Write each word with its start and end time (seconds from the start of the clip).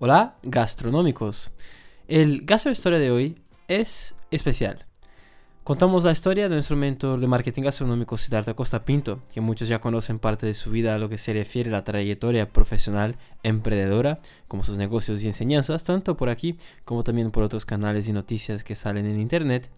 Hola, 0.00 0.34
gastronómicos. 0.42 1.52
El 2.08 2.44
Gastro 2.44 2.72
Historia 2.72 2.98
de 2.98 3.12
hoy 3.12 3.38
es 3.68 4.16
especial. 4.32 4.86
Contamos 5.62 6.02
la 6.02 6.10
historia 6.10 6.48
de 6.48 6.56
nuestro 6.56 6.76
mentor 6.76 7.20
de 7.20 7.28
marketing 7.28 7.62
gastronómico 7.62 8.18
Siddhartha 8.18 8.54
Costa 8.54 8.84
Pinto, 8.84 9.22
que 9.32 9.40
muchos 9.40 9.68
ya 9.68 9.80
conocen 9.80 10.18
parte 10.18 10.46
de 10.46 10.54
su 10.54 10.72
vida 10.72 10.96
a 10.96 10.98
lo 10.98 11.08
que 11.08 11.16
se 11.16 11.32
refiere 11.32 11.70
a 11.70 11.74
la 11.74 11.84
trayectoria 11.84 12.48
profesional 12.48 13.14
emprendedora, 13.44 14.18
como 14.48 14.64
sus 14.64 14.78
negocios 14.78 15.22
y 15.22 15.28
enseñanzas, 15.28 15.84
tanto 15.84 16.16
por 16.16 16.28
aquí 16.28 16.56
como 16.84 17.04
también 17.04 17.30
por 17.30 17.44
otros 17.44 17.64
canales 17.64 18.08
y 18.08 18.12
noticias 18.12 18.64
que 18.64 18.74
salen 18.74 19.06
en 19.06 19.20
internet. 19.20 19.70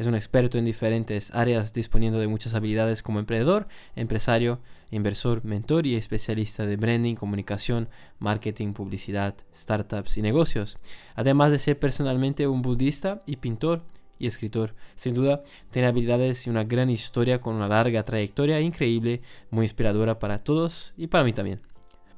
Es 0.00 0.06
un 0.06 0.14
experto 0.14 0.56
en 0.56 0.64
diferentes 0.64 1.30
áreas, 1.34 1.74
disponiendo 1.74 2.18
de 2.18 2.26
muchas 2.26 2.54
habilidades 2.54 3.02
como 3.02 3.18
emprendedor, 3.18 3.68
empresario, 3.94 4.58
inversor, 4.90 5.44
mentor 5.44 5.86
y 5.86 5.94
especialista 5.94 6.64
de 6.64 6.78
branding, 6.78 7.16
comunicación, 7.16 7.86
marketing, 8.18 8.72
publicidad, 8.72 9.34
startups 9.54 10.16
y 10.16 10.22
negocios. 10.22 10.78
Además 11.16 11.52
de 11.52 11.58
ser 11.58 11.78
personalmente 11.78 12.48
un 12.48 12.62
budista 12.62 13.20
y 13.26 13.36
pintor 13.36 13.82
y 14.18 14.26
escritor. 14.26 14.74
Sin 14.94 15.12
duda, 15.12 15.42
tiene 15.70 15.88
habilidades 15.88 16.46
y 16.46 16.50
una 16.50 16.64
gran 16.64 16.88
historia 16.88 17.42
con 17.42 17.56
una 17.56 17.68
larga 17.68 18.02
trayectoria 18.02 18.58
increíble, 18.58 19.20
muy 19.50 19.66
inspiradora 19.66 20.18
para 20.18 20.42
todos 20.42 20.94
y 20.96 21.08
para 21.08 21.24
mí 21.24 21.34
también. 21.34 21.60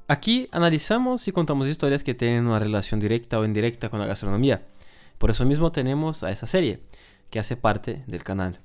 Aquí 0.06 0.48
analizamos 0.53 1.27
y 1.27 1.33
contamos 1.33 1.67
historias 1.67 2.05
que 2.05 2.14
tienen 2.14 2.47
una 2.47 2.61
relación 2.61 3.01
directa 3.01 3.41
o 3.41 3.45
indirecta 3.45 3.89
con 3.89 3.98
la 3.98 4.06
gastronomía. 4.06 4.62
Por 5.19 5.30
eso 5.30 5.45
mismo 5.45 5.73
tenemos 5.73 6.23
a 6.23 6.30
esa 6.30 6.47
serie 6.47 6.80
que 7.32 7.41
hace 7.41 7.56
parte 7.56 8.04
del 8.06 8.22
canal, 8.22 8.60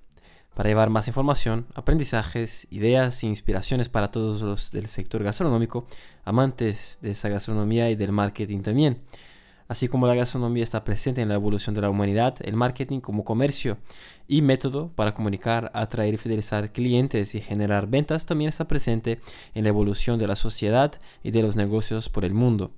para 0.53 0.67
llevar 0.67 0.89
más 0.89 1.07
información, 1.07 1.67
aprendizajes, 1.73 2.67
ideas 2.70 3.23
e 3.23 3.27
inspiraciones 3.27 3.88
para 3.88 4.12
todos 4.12 4.41
los 4.41 4.71
del 4.71 4.88
sector 4.88 5.23
gastronómico, 5.23 5.88
amantes 6.26 6.99
de 7.02 7.12
esa 7.12 7.30
gastronomía 7.30 7.90
y 7.90 7.95
del 7.95 8.12
marketing 8.12 8.62
también. 8.63 9.02
Así 9.70 9.87
como 9.87 10.05
la 10.05 10.15
gastronomía 10.15 10.63
está 10.63 10.84
presente 10.84 11.21
en 11.21 11.29
la 11.29 11.35
evolución 11.35 11.76
de 11.76 11.82
la 11.82 11.90
humanidad, 11.90 12.35
el 12.41 12.55
marketing 12.55 12.99
como 12.99 13.24
comercio 13.24 13.77
y 14.27 14.41
método 14.41 14.91
para 14.96 15.13
comunicar, 15.13 15.71
atraer 15.74 16.15
y 16.15 16.18
fidelizar 16.18 16.74
clientes 16.74 17.35
y 17.35 17.41
generar 17.41 17.87
ventas 17.87 18.26
también 18.26 18.49
está 18.49 18.68
presente 18.68 19.21
en 19.54 19.63
la 19.63 19.70
evolución 19.70 20.20
de 20.20 20.27
la 20.27 20.35
sociedad 20.35 20.91
y 21.24 21.31
de 21.31 21.41
los 21.41 21.55
negocios 21.55 22.09
por 22.09 22.26
el 22.26 22.34
mundo. 22.34 22.71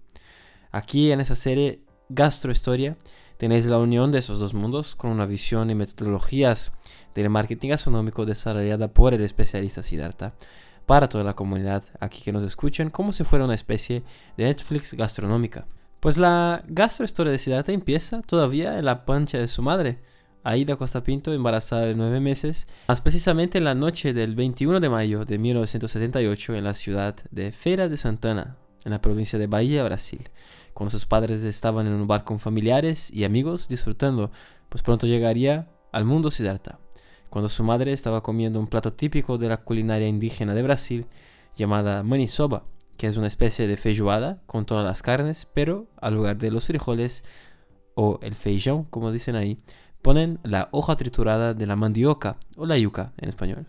Aquí 0.72 1.12
en 1.12 1.20
esa 1.20 1.36
serie 1.36 1.82
Gastrohistoria 2.10 2.98
Tenéis 3.40 3.68
la 3.68 3.78
unión 3.78 4.12
de 4.12 4.20
esos 4.20 4.40
dos 4.40 4.54
mundos 4.54 4.98
con 4.98 5.12
una 5.12 5.26
visión 5.26 5.70
y 5.70 5.74
metodologías 5.74 6.74
del 7.16 7.30
marketing 7.30 7.70
gastronómico 7.70 8.26
desarrollada 8.26 8.90
por 8.90 9.14
el 9.14 9.22
especialista 9.22 9.82
Siddhartha 9.82 10.34
para 10.86 11.08
toda 11.08 11.24
la 11.24 11.38
comunidad 11.38 11.86
aquí 12.02 12.22
que 12.22 12.34
nos 12.34 12.44
escuchen 12.44 12.90
como 12.90 13.14
si 13.14 13.24
fuera 13.24 13.46
una 13.46 13.56
especie 13.56 14.04
de 14.36 14.44
Netflix 14.44 14.94
gastronómica. 14.94 15.68
Pues 16.02 16.18
la 16.18 16.66
gastrohistoria 16.68 17.32
de 17.32 17.38
Siddhartha 17.38 17.72
empieza 17.72 18.22
todavía 18.24 18.78
en 18.78 18.84
la 18.84 19.06
pancha 19.06 19.38
de 19.38 19.48
su 19.48 19.62
madre, 19.62 20.00
Aida 20.44 20.76
Costa 20.76 21.02
Pinto, 21.02 21.32
embarazada 21.32 21.84
de 21.84 21.96
nueve 21.96 22.20
meses, 22.20 22.68
más 22.90 23.00
precisamente 23.00 23.58
en 23.58 23.64
la 23.64 23.74
noche 23.74 24.12
del 24.12 24.36
21 24.36 24.82
de 24.82 24.90
mayo 24.90 25.24
de 25.24 25.38
1978 25.38 26.56
en 26.56 26.66
la 26.66 26.74
ciudad 26.74 27.16
de 27.32 27.54
Feira 27.54 27.88
de 27.88 27.96
Santana, 27.96 28.58
en 28.84 28.92
la 28.92 29.02
provincia 29.02 29.40
de 29.40 29.48
Bahía, 29.48 29.86
Brasil. 29.86 30.30
Cuando 30.80 30.92
sus 30.92 31.06
padres 31.06 31.44
estaban 31.44 31.88
en 31.88 31.94
un 31.94 32.08
bar 32.08 32.24
con 32.24 32.40
familiares 32.40 33.12
y 33.12 33.26
amigos 33.26 33.68
disfrutando, 33.68 34.32
pues 34.70 34.82
pronto 34.82 35.08
llegaría 35.08 35.68
al 35.92 36.06
mundo 36.06 36.32
Siddhartha. 36.32 36.80
Cuando 37.30 37.50
su 37.50 37.66
madre 37.66 37.92
estaba 37.92 38.24
comiendo 38.24 38.62
un 38.62 38.68
plato 38.68 38.94
típico 38.94 39.38
de 39.38 39.50
la 39.50 39.58
culinaria 39.58 40.08
indígena 40.08 40.54
de 40.54 40.64
Brasil, 40.64 41.06
llamada 41.54 42.02
manisoba, 42.04 42.64
que 42.96 43.08
es 43.08 43.18
una 43.18 43.28
especie 43.28 43.68
de 43.68 43.76
feijoada 43.76 44.42
con 44.46 44.66
todas 44.66 44.86
las 44.86 45.02
carnes, 45.02 45.50
pero 45.54 45.88
al 46.00 46.14
lugar 46.14 46.38
de 46.38 46.50
los 46.50 46.68
frijoles 46.68 47.26
o 47.96 48.22
el 48.22 48.34
feijão, 48.34 48.86
como 48.90 49.12
dicen 49.12 49.36
ahí, 49.36 49.60
ponen 50.02 50.40
la 50.44 50.70
hoja 50.72 50.96
triturada 50.96 51.54
de 51.54 51.68
la 51.68 51.76
mandioca 51.76 52.38
o 52.56 52.66
la 52.66 52.78
yuca 52.78 53.12
en 53.18 53.28
español. 53.28 53.68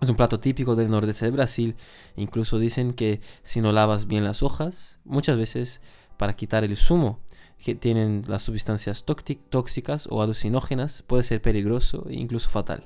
Es 0.00 0.08
un 0.08 0.16
plato 0.16 0.38
típico 0.40 0.76
del 0.76 0.90
nordeste 0.90 1.26
de 1.26 1.32
Brasil. 1.32 1.76
Incluso 2.16 2.58
dicen 2.58 2.94
que 2.94 3.20
si 3.42 3.60
no 3.60 3.72
lavas 3.72 4.06
bien 4.06 4.24
las 4.24 4.42
hojas, 4.42 5.00
muchas 5.04 5.36
veces 5.36 5.82
para 6.20 6.34
quitar 6.34 6.64
el 6.64 6.76
zumo 6.76 7.20
que 7.58 7.74
tienen 7.74 8.24
las 8.28 8.42
sustancias 8.42 9.06
tóxicas 9.06 10.06
o 10.10 10.20
alucinógenas 10.20 11.02
puede 11.06 11.22
ser 11.22 11.40
peligroso 11.40 12.04
e 12.10 12.14
incluso 12.16 12.50
fatal. 12.50 12.82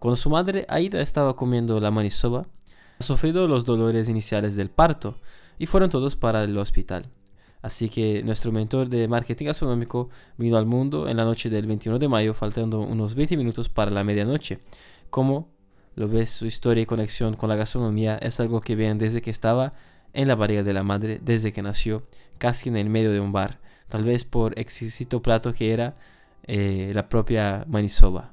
Cuando 0.00 0.16
su 0.16 0.28
madre 0.28 0.66
Aida 0.68 1.00
estaba 1.00 1.36
comiendo 1.36 1.78
la 1.78 1.92
manisoba, 1.92 2.48
ha 2.98 3.04
sufrido 3.04 3.46
los 3.46 3.64
dolores 3.64 4.08
iniciales 4.08 4.56
del 4.56 4.68
parto 4.68 5.20
y 5.60 5.66
fueron 5.66 5.90
todos 5.90 6.16
para 6.16 6.42
el 6.42 6.58
hospital. 6.58 7.08
Así 7.62 7.88
que 7.88 8.24
nuestro 8.24 8.50
mentor 8.50 8.88
de 8.88 9.06
marketing 9.06 9.46
gastronómico 9.46 10.08
vino 10.38 10.56
al 10.56 10.66
mundo 10.66 11.08
en 11.08 11.18
la 11.18 11.24
noche 11.24 11.50
del 11.50 11.68
21 11.68 12.00
de 12.00 12.08
mayo, 12.08 12.34
faltando 12.34 12.80
unos 12.80 13.14
20 13.14 13.36
minutos 13.36 13.68
para 13.68 13.92
la 13.92 14.02
medianoche. 14.02 14.58
Como 15.08 15.52
lo 15.94 16.08
ves, 16.08 16.30
su 16.30 16.46
historia 16.46 16.82
y 16.82 16.86
conexión 16.86 17.34
con 17.34 17.48
la 17.48 17.54
gastronomía 17.54 18.16
es 18.18 18.40
algo 18.40 18.60
que 18.60 18.74
ven 18.74 18.98
desde 18.98 19.22
que 19.22 19.30
estaba 19.30 19.74
en 20.12 20.28
la 20.28 20.34
barriga 20.34 20.62
de 20.62 20.72
la 20.72 20.82
madre, 20.82 21.20
desde 21.22 21.52
que 21.52 21.62
nació, 21.62 22.02
casi 22.38 22.68
en 22.68 22.76
el 22.76 22.90
medio 22.90 23.12
de 23.12 23.20
un 23.20 23.32
bar, 23.32 23.60
tal 23.88 24.04
vez 24.04 24.24
por 24.24 24.58
exquisito 24.58 25.22
plato 25.22 25.52
que 25.52 25.72
era 25.72 25.96
eh, 26.44 26.92
la 26.94 27.08
propia 27.08 27.64
manisoba. 27.68 28.32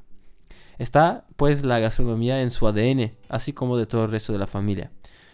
Está 0.78 1.25
pues 1.36 1.63
la 1.63 1.80
gastronomía 1.80 2.41
en 2.41 2.52
su 2.52 2.68
ADN, 2.68 3.13
así 3.30 3.53
como 3.53 3.78
de 3.78 3.86
todo 3.86 4.06
el 4.06 4.12
resto 4.12 4.34
de 4.34 4.40
la 4.40 4.47
familia. 4.47 4.91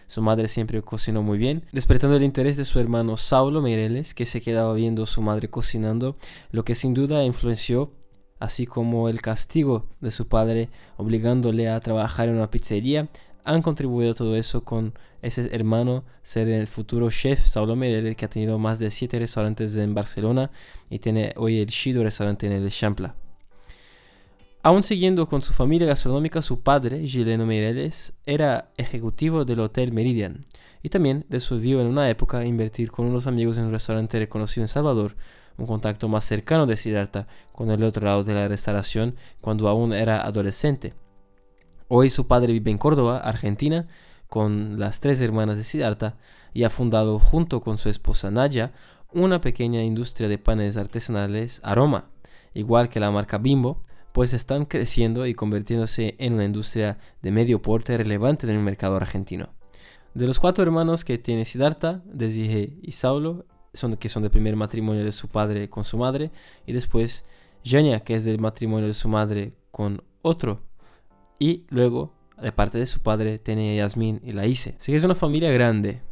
Su 0.08 0.22
madre 0.22 0.48
siempre 0.48 0.82
cocinó 0.82 1.24
muy 1.24 1.38
bien, 1.38 1.64
despertando 1.72 2.18
el 2.18 2.24
interés 2.24 2.58
de 2.58 2.66
su 2.66 2.80
hermano 2.80 3.18
Saulo 3.18 3.62
Meireles, 3.62 4.14
que 4.14 4.26
se 4.26 4.42
quedaba 4.42 4.74
viendo 4.74 5.04
a 5.04 5.08
su 5.08 5.22
madre 5.22 5.50
cocinando, 5.50 6.18
lo 6.52 6.66
que 6.66 6.76
sin 6.76 6.94
duda 6.94 7.24
influenció 7.24 7.94
así 8.42 8.66
como 8.66 9.08
el 9.08 9.22
castigo 9.22 9.86
de 10.02 10.10
su 10.10 10.28
padre 10.28 10.70
obligándole 10.98 11.70
a 11.70 11.80
trabajar 11.80 12.28
en 12.28 12.38
una 12.38 12.50
pizzería, 12.50 13.08
han 13.44 13.62
contribuido 13.62 14.14
todo 14.14 14.36
eso 14.36 14.64
con 14.64 14.94
ese 15.22 15.54
hermano 15.56 16.04
ser 16.24 16.48
el 16.48 16.68
futuro 16.68 17.10
chef 17.10 17.46
Saulo 17.46 17.76
Medel, 17.76 18.16
que 18.16 18.26
ha 18.26 18.30
tenido 18.30 18.58
más 18.60 18.80
de 18.80 18.92
siete 18.92 19.20
restaurantes 19.20 19.76
en 19.76 19.94
Barcelona 19.94 20.52
y 20.90 21.00
tiene 21.00 21.34
hoy 21.38 21.60
el 21.60 21.68
Shido 21.68 22.04
restaurante 22.04 22.48
en 22.48 22.54
el 22.54 22.70
Champla. 22.70 23.16
Aún 24.64 24.84
siguiendo 24.84 25.28
con 25.28 25.42
su 25.42 25.54
familia 25.54 25.88
gastronómica, 25.88 26.42
su 26.42 26.62
padre, 26.62 27.08
Gileno 27.08 27.48
Meireles, 27.48 28.14
era 28.28 28.72
ejecutivo 28.78 29.44
del 29.44 29.60
Hotel 29.60 29.92
Meridian 29.92 30.46
y 30.84 30.90
también 30.90 31.26
resolvió 31.30 31.82
en 31.82 31.88
una 31.88 32.10
época 32.10 32.46
invertir 32.46 32.92
con 32.92 33.08
unos 33.08 33.26
amigos 33.26 33.58
en 33.58 33.66
un 33.66 33.72
restaurante 33.72 34.20
reconocido 34.20 34.64
en 34.64 34.68
Salvador, 34.68 35.16
un 35.58 35.66
contacto 35.66 36.08
más 36.08 36.26
cercano 36.26 36.68
de 36.68 36.78
Siddhartha 36.78 37.28
con 37.52 37.72
el 37.72 37.84
otro 37.84 38.06
lado 38.06 38.24
de 38.24 38.34
la 38.34 38.48
restauración 38.48 39.16
cuando 39.42 39.68
aún 39.68 39.94
era 39.94 40.22
adolescente. 40.22 40.94
Hoy 41.94 42.10
su 42.10 42.26
padre 42.26 42.54
vive 42.54 42.72
en 42.72 42.78
Córdoba, 42.78 43.18
Argentina, 43.18 43.86
con 44.30 44.80
las 44.80 45.02
tres 45.02 45.20
hermanas 45.20 45.58
de 45.58 45.66
Siddhartha 45.66 46.16
y 46.54 46.64
ha 46.64 46.70
fundado 46.70 47.20
junto 47.20 47.60
con 47.60 47.78
su 47.78 47.90
esposa 47.90 48.32
Naya 48.32 48.72
una 49.12 49.42
pequeña 49.42 49.84
industria 49.84 50.30
de 50.30 50.38
panes 50.38 50.78
artesanales 50.78 51.60
Aroma, 51.66 52.10
igual 52.54 52.88
que 52.88 53.02
la 53.02 53.12
marca 53.12 53.40
Bimbo, 53.40 53.82
pues 54.14 54.34
están 54.34 54.64
creciendo 54.64 55.26
y 55.26 55.34
convirtiéndose 55.34 56.16
en 56.18 56.36
una 56.36 56.46
industria 56.46 56.98
de 57.22 57.32
medio 57.32 57.62
porte 57.62 57.98
relevante 57.98 58.48
en 58.48 58.56
el 58.56 58.62
mercado 58.62 58.96
argentino. 58.96 59.50
De 60.14 60.28
los 60.28 60.40
cuatro 60.40 60.64
hermanos 60.64 61.04
que 61.04 61.18
tiene 61.18 61.44
Siddhartha, 61.44 62.02
Desige 62.06 62.74
y 62.82 62.94
Saulo, 62.94 63.44
son, 63.74 63.98
que 63.98 64.08
son 64.08 64.24
del 64.24 64.32
primer 64.32 64.56
matrimonio 64.56 65.04
de 65.04 65.12
su 65.12 65.28
padre 65.28 65.70
con 65.70 65.84
su 65.84 65.98
madre, 65.98 66.32
y 66.66 66.72
después 66.72 67.26
Jania, 67.66 68.00
que 68.00 68.16
es 68.16 68.24
del 68.24 68.40
matrimonio 68.40 68.88
de 68.88 68.94
su 68.94 69.10
madre 69.10 69.56
con 69.72 70.02
otro, 70.22 70.71
y 71.42 71.66
luego, 71.70 72.14
de 72.40 72.52
parte 72.52 72.78
de 72.78 72.86
su 72.86 73.00
padre, 73.00 73.40
tiene 73.40 73.76
Yasmin 73.76 74.22
y 74.24 74.32
la 74.32 74.44
Así 74.44 74.76
que 74.86 74.96
es 74.96 75.04
una 75.04 75.16
familia 75.16 75.50
grande. 75.50 76.04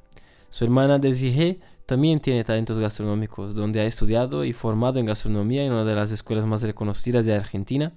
Su 0.49 0.65
hermana 0.65 0.97
Desige 0.97 1.59
también 1.85 2.19
tiene 2.19 2.43
talentos 2.43 2.79
gastronómicos, 2.79 3.53
donde 3.53 3.79
ha 3.79 3.85
estudiado 3.85 4.43
y 4.43 4.53
formado 4.53 4.97
en 4.97 5.05
gastronomía 5.05 5.63
en 5.63 5.71
una 5.71 5.85
de 5.85 5.93
las 5.93 6.11
escuelas 6.11 6.47
más 6.47 6.63
reconocidas 6.63 7.27
de 7.27 7.35
Argentina. 7.35 7.93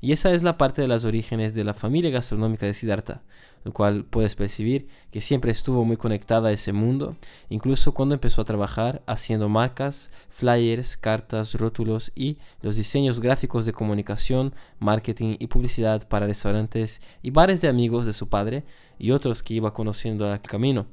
Y 0.00 0.12
esa 0.12 0.32
es 0.32 0.42
la 0.42 0.56
parte 0.56 0.80
de 0.80 0.88
los 0.88 1.04
orígenes 1.04 1.52
de 1.54 1.64
la 1.64 1.74
familia 1.74 2.10
gastronómica 2.10 2.64
de 2.64 2.72
Siddhartha, 2.72 3.20
lo 3.64 3.72
cual 3.72 4.04
puedes 4.04 4.34
percibir 4.34 4.88
que 5.10 5.20
siempre 5.20 5.52
estuvo 5.52 5.84
muy 5.84 5.96
conectada 5.96 6.48
a 6.48 6.52
ese 6.52 6.72
mundo, 6.72 7.16
incluso 7.48 7.92
cuando 7.94 8.14
empezó 8.14 8.42
a 8.42 8.44
trabajar 8.44 9.02
haciendo 9.06 9.48
marcas, 9.48 10.10
flyers, 10.28 10.96
cartas, 10.96 11.54
rótulos 11.54 12.12
y 12.14 12.38
los 12.60 12.76
diseños 12.76 13.20
gráficos 13.20 13.64
de 13.64 13.72
comunicación, 13.72 14.54
marketing 14.78 15.36
y 15.38 15.46
publicidad 15.46 16.08
para 16.08 16.26
restaurantes 16.26 17.00
y 17.22 17.30
bares 17.30 17.60
de 17.60 17.68
amigos 17.68 18.06
de 18.06 18.12
su 18.12 18.28
padre 18.28 18.64
y 18.98 19.10
otros 19.10 19.42
que 19.42 19.54
iba 19.54 19.72
conociendo 19.72 20.30
al 20.30 20.42
camino. 20.42 20.86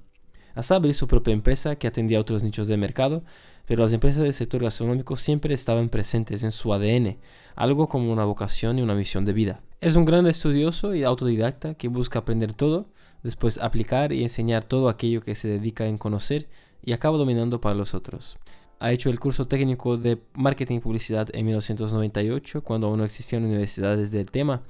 Hasta 0.55 0.75
abrir 0.75 0.93
su 0.93 1.07
propia 1.07 1.33
empresa 1.33 1.75
que 1.75 1.87
atendía 1.87 2.17
a 2.17 2.21
otros 2.21 2.43
nichos 2.43 2.67
de 2.67 2.75
mercado, 2.75 3.23
pero 3.69 3.83
las 3.83 3.93
empresas 3.93 4.23
del 4.23 4.33
sector 4.33 4.63
gastronómico 4.63 5.15
siempre 5.15 5.53
estaban 5.53 5.89
presentes 5.89 6.41
en 6.41 6.51
su 6.51 6.73
ADN, 6.73 7.19
algo 7.55 7.87
como 7.87 8.11
una 8.11 8.25
vocación 8.25 8.79
y 8.79 8.81
una 8.81 8.95
misión 8.95 9.25
de 9.25 9.33
vida. 9.33 9.61
Es 9.79 9.95
un 9.95 10.05
gran 10.05 10.25
estudioso 10.25 10.95
y 10.95 11.03
autodidacta 11.03 11.75
que 11.75 11.87
busca 11.87 12.17
aprender 12.17 12.53
todo, 12.53 12.87
después 13.21 13.59
aplicar 13.59 14.11
y 14.11 14.23
enseñar 14.23 14.63
todo 14.63 14.89
aquello 14.89 15.21
que 15.21 15.35
se 15.35 15.49
dedica 15.49 15.85
en 15.85 15.99
conocer 15.99 16.49
y 16.81 16.93
acaba 16.93 17.19
dominando 17.19 17.61
para 17.61 17.75
los 17.75 17.93
otros. 17.93 18.39
Ha 18.79 18.91
hecho 18.91 19.11
el 19.11 19.19
curso 19.19 19.47
técnico 19.47 19.97
de 19.97 20.19
marketing 20.33 20.77
y 20.77 20.79
publicidad 20.79 21.29
en 21.31 21.45
1998, 21.45 22.63
cuando 22.63 22.87
aún 22.87 22.97
no 22.97 23.05
existían 23.05 23.45
universidades 23.45 24.09
del 24.09 24.31
tema, 24.31 24.63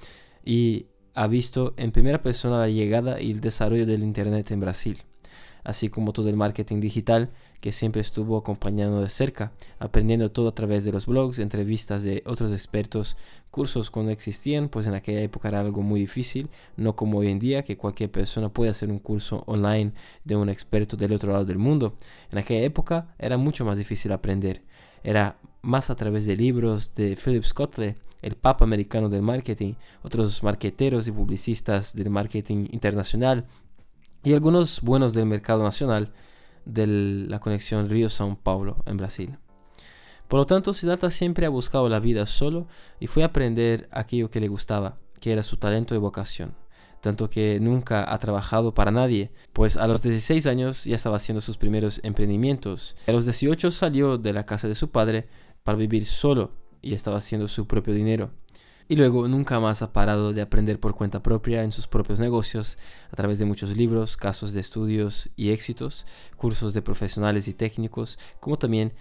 y 0.43 0.87
ha 1.13 1.27
visto 1.27 1.73
en 1.77 1.93
primera 1.93 2.21
persona 2.21 2.59
la 2.59 2.67
llegada 2.67 3.21
y 3.21 3.31
el 3.31 3.39
desarrollo 3.39 3.85
del 3.85 4.03
Internet 4.03 4.51
en 4.51 4.59
Brasil 4.59 5.05
así 5.63 5.89
como 5.89 6.13
todo 6.13 6.29
el 6.29 6.35
marketing 6.35 6.79
digital 6.79 7.29
que 7.61 7.71
siempre 7.71 8.01
estuvo 8.01 8.37
acompañando 8.37 9.01
de 9.01 9.09
cerca, 9.09 9.51
aprendiendo 9.79 10.31
todo 10.31 10.49
a 10.49 10.55
través 10.55 10.83
de 10.83 10.91
los 10.91 11.05
blogs, 11.05 11.39
entrevistas 11.39 12.03
de 12.03 12.23
otros 12.25 12.51
expertos, 12.51 13.17
cursos 13.51 13.89
cuando 13.89 14.11
existían, 14.11 14.69
pues 14.69 14.87
en 14.87 14.93
aquella 14.93 15.21
época 15.21 15.49
era 15.49 15.59
algo 15.59 15.81
muy 15.81 15.99
difícil, 15.99 16.49
no 16.77 16.95
como 16.95 17.19
hoy 17.19 17.29
en 17.29 17.39
día 17.39 17.63
que 17.63 17.77
cualquier 17.77 18.11
persona 18.11 18.49
puede 18.49 18.71
hacer 18.71 18.89
un 18.89 18.99
curso 18.99 19.43
online 19.45 19.93
de 20.23 20.35
un 20.35 20.49
experto 20.49 20.95
del 20.95 21.13
otro 21.13 21.31
lado 21.31 21.45
del 21.45 21.57
mundo. 21.57 21.95
En 22.31 22.37
aquella 22.37 22.65
época 22.65 23.13
era 23.17 23.37
mucho 23.37 23.65
más 23.65 23.77
difícil 23.77 24.11
aprender. 24.11 24.61
Era 25.03 25.37
más 25.61 25.89
a 25.89 25.95
través 25.95 26.25
de 26.25 26.35
libros 26.35 26.95
de 26.95 27.17
Philip 27.17 27.43
Kotler, 27.53 27.97
el 28.21 28.35
papa 28.35 28.65
americano 28.65 29.09
del 29.09 29.21
marketing, 29.21 29.73
otros 30.03 30.43
marqueteros 30.43 31.07
y 31.07 31.11
publicistas 31.11 31.95
del 31.95 32.09
marketing 32.09 32.67
internacional, 32.71 33.45
y 34.23 34.33
algunos 34.33 34.81
buenos 34.81 35.13
del 35.13 35.25
mercado 35.25 35.63
nacional 35.63 36.11
de 36.65 36.87
la 36.87 37.39
conexión 37.39 37.89
Río-São 37.89 38.37
Paulo 38.37 38.83
en 38.85 38.97
Brasil. 38.97 39.37
Por 40.27 40.39
lo 40.39 40.45
tanto, 40.45 40.73
Siddhartha 40.73 41.09
siempre 41.09 41.45
ha 41.45 41.49
buscado 41.49 41.89
la 41.89 41.99
vida 41.99 42.25
solo 42.25 42.67
y 42.99 43.07
fue 43.07 43.23
a 43.23 43.27
aprender 43.27 43.89
aquello 43.91 44.29
que 44.29 44.39
le 44.39 44.47
gustaba, 44.47 44.99
que 45.19 45.31
era 45.31 45.41
su 45.41 45.57
talento 45.57 45.95
y 45.95 45.97
vocación. 45.97 46.53
Tanto 47.01 47.29
que 47.29 47.59
nunca 47.61 48.13
ha 48.13 48.17
trabajado 48.19 48.73
para 48.73 48.91
nadie, 48.91 49.31
pues 49.53 49.77
a 49.77 49.87
los 49.87 50.03
16 50.03 50.45
años 50.47 50.83
ya 50.83 50.97
estaba 50.97 51.15
haciendo 51.15 51.41
sus 51.41 51.57
primeros 51.57 52.01
emprendimientos. 52.03 52.97
A 53.07 53.11
los 53.11 53.25
18 53.25 53.71
salió 53.71 54.17
de 54.17 54.33
la 54.33 54.45
casa 54.45 54.67
de 54.67 54.75
su 54.75 54.91
padre 54.91 55.27
para 55.63 55.77
vivir 55.77 56.05
solo 56.05 56.51
y 56.81 56.93
estaba 56.93 57.17
haciendo 57.17 57.47
su 57.47 57.67
propio 57.67 57.93
dinero 57.93 58.31
y 58.89 58.95
luego 58.95 59.27
nunca 59.27 59.59
más 59.59 59.83
ha 59.83 59.93
parado 59.93 60.33
de 60.33 60.41
aprender 60.41 60.79
por 60.79 60.95
cuenta 60.95 61.21
propia 61.21 61.63
en 61.63 61.71
sus 61.71 61.87
propios 61.87 62.19
negocios 62.19 62.77
a 63.11 63.15
través 63.15 63.37
de 63.37 63.45
muchos 63.45 63.77
libros, 63.77 64.17
casos 64.17 64.51
de 64.53 64.61
estudios 64.61 65.29
y 65.35 65.51
éxitos, 65.51 66.07
cursos 66.35 66.73
de 66.73 66.81
profesionales 66.81 67.47
y 67.47 67.53
técnicos, 67.53 68.17
como 68.39 68.57
también 68.57 68.93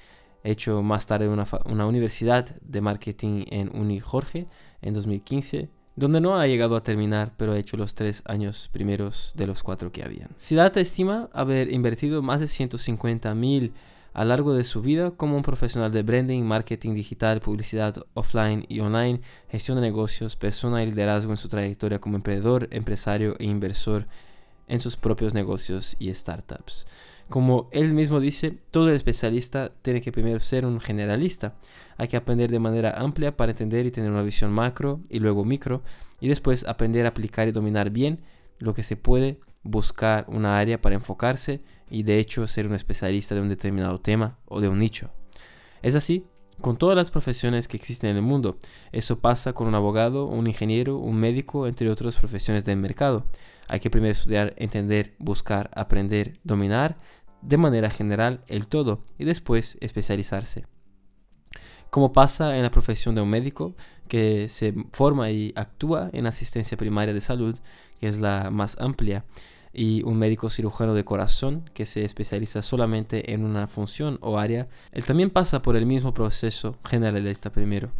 he 0.45 0.51
hecho 0.51 0.83
más 0.83 1.07
tarde 1.07 1.29
una, 1.29 1.47
una 1.65 1.87
universidad 1.87 2.55
de 2.61 2.81
marketing 2.83 3.47
en 3.51 3.75
Uni 3.75 3.99
Jorge 3.99 4.47
en 4.83 4.93
2015 4.95 5.71
donde 5.97 6.21
no 6.21 6.39
ha 6.39 6.47
llegado 6.47 6.77
a 6.77 6.83
terminar, 6.85 7.35
pero 7.37 7.55
ha 7.55 7.59
hecho 7.59 7.77
los 7.77 7.97
tres 7.97 8.23
años 8.25 8.69
primeros 8.73 9.33
de 9.35 9.49
los 9.49 9.65
cuatro 9.65 9.91
que 9.91 10.05
habían. 10.05 10.29
Siddhartha 10.37 10.79
estima 10.79 11.29
haber 11.33 11.73
invertido 11.73 12.23
más 12.23 12.39
de 12.39 12.47
150 12.47 13.35
mil 13.35 13.73
a 14.13 14.25
lo 14.25 14.31
largo 14.31 14.55
de 14.55 14.65
su 14.65 14.83
vida 14.83 15.11
como 15.13 15.37
un 15.37 15.43
profesional 15.43 15.93
de 15.93 16.03
branding, 16.03 16.43
marketing 16.43 16.95
digital, 16.95 17.41
publicidad 17.41 17.95
offline 18.15 18.65
y 18.69 18.81
online, 18.81 19.21
gestión 19.49 19.77
de 19.77 19.83
negocios, 19.83 20.37
persona 20.37 20.83
y 20.83 20.87
liderazgo 20.87 21.31
en 21.31 21.37
su 21.37 21.49
trayectoria 21.49 22.01
como 22.01 22.17
emprendedor, 22.17 22.69
empresario 22.71 23.37
e 23.39 23.45
inversor 23.45 24.07
en 24.69 24.81
sus 24.81 24.97
propios 24.97 25.35
negocios 25.35 25.97
y 25.99 26.13
startups. 26.13 26.87
Como 27.29 27.69
él 27.73 27.93
mismo 27.93 28.21
dice, 28.21 28.59
todo 28.71 28.89
el 28.89 28.97
especialista 28.97 29.71
tiene 29.83 30.01
que 30.01 30.13
primero 30.13 30.41
ser 30.41 30.65
un 30.65 30.81
generalista. 30.81 31.57
Hay 31.99 32.09
que 32.09 32.17
aprender 32.17 32.51
de 32.51 32.59
manera 32.59 32.93
amplia 32.97 33.37
para 33.37 33.51
entender 33.53 33.85
y 33.85 33.91
tener 33.91 34.11
una 34.11 34.23
visión 34.23 34.51
macro 34.51 35.01
y 35.11 35.19
luego 35.19 35.45
micro, 35.45 35.83
y 36.21 36.29
después 36.29 36.67
aprender 36.67 37.05
a 37.05 37.11
aplicar 37.11 37.47
y 37.47 37.53
dominar 37.53 37.91
bien 37.91 38.21
lo 38.59 38.73
que 38.73 38.83
se 38.83 38.97
puede 38.97 39.39
buscar 39.63 40.25
una 40.29 40.59
área 40.59 40.81
para 40.81 40.95
enfocarse 40.95 41.61
y 41.91 42.03
de 42.03 42.19
hecho 42.19 42.47
ser 42.47 42.67
un 42.67 42.75
especialista 42.75 43.35
de 43.35 43.41
un 43.41 43.49
determinado 43.49 43.99
tema 43.99 44.39
o 44.47 44.61
de 44.61 44.69
un 44.69 44.79
nicho. 44.79 45.11
Es 45.83 45.95
así 45.95 46.25
con 46.61 46.77
todas 46.77 46.97
las 46.97 47.11
profesiones 47.11 47.69
que 47.69 47.77
existen 47.77 48.11
en 48.11 48.17
el 48.17 48.23
mundo. 48.23 48.59
Eso 48.93 49.21
pasa 49.21 49.53
con 49.53 49.69
un 49.69 49.75
abogado, 49.75 50.27
un 50.27 50.47
ingeniero, 50.47 50.99
un 50.99 51.17
médico, 51.17 51.67
entre 51.67 51.91
otras 51.91 52.17
profesiones 52.17 52.65
del 52.65 52.79
mercado. 52.79 53.27
Hay 53.69 53.81
que 53.81 53.91
primero 53.91 54.13
estudiar, 54.13 54.55
entender, 54.57 55.15
buscar, 55.19 55.71
aprender, 55.75 56.41
dominar 56.43 56.99
de 57.43 57.57
manera 57.57 57.91
general 57.91 58.43
el 58.49 58.67
todo 58.67 59.03
y 59.19 59.25
después 59.25 59.79
especializarse. 59.81 60.67
Como 61.91 62.13
pasa 62.13 62.57
en 62.57 62.63
la 62.63 62.71
profesión 62.71 63.15
de 63.15 63.23
un 63.23 63.31
médico 63.31 63.75
que 64.09 64.49
se 64.49 64.75
forma 64.93 65.31
y 65.31 65.53
actúa 65.57 66.11
en 66.13 66.27
asistencia 66.27 66.77
primaria 66.77 67.15
de 67.15 67.21
salud, 67.21 67.57
que 68.01 68.09
es 68.09 68.19
la 68.19 68.51
más 68.51 68.77
amplia, 68.79 69.25
y 69.73 70.03
un 70.05 70.19
médico 70.19 70.51
cirujano 70.51 70.95
de 70.95 71.05
corazón 71.05 71.71
que 71.75 71.87
se 71.87 72.05
especializa 72.05 72.63
solamente 72.63 73.33
en 73.33 73.45
una 73.45 73.67
función 73.67 74.19
o 74.21 74.39
área, 74.39 74.69
él 74.93 75.05
también 75.05 75.31
pasa 75.31 75.63
por 75.63 75.77
el 75.77 75.87
mismo 75.87 76.15
proceso 76.15 76.77
generalista 76.85 77.51
primero. 77.51 77.91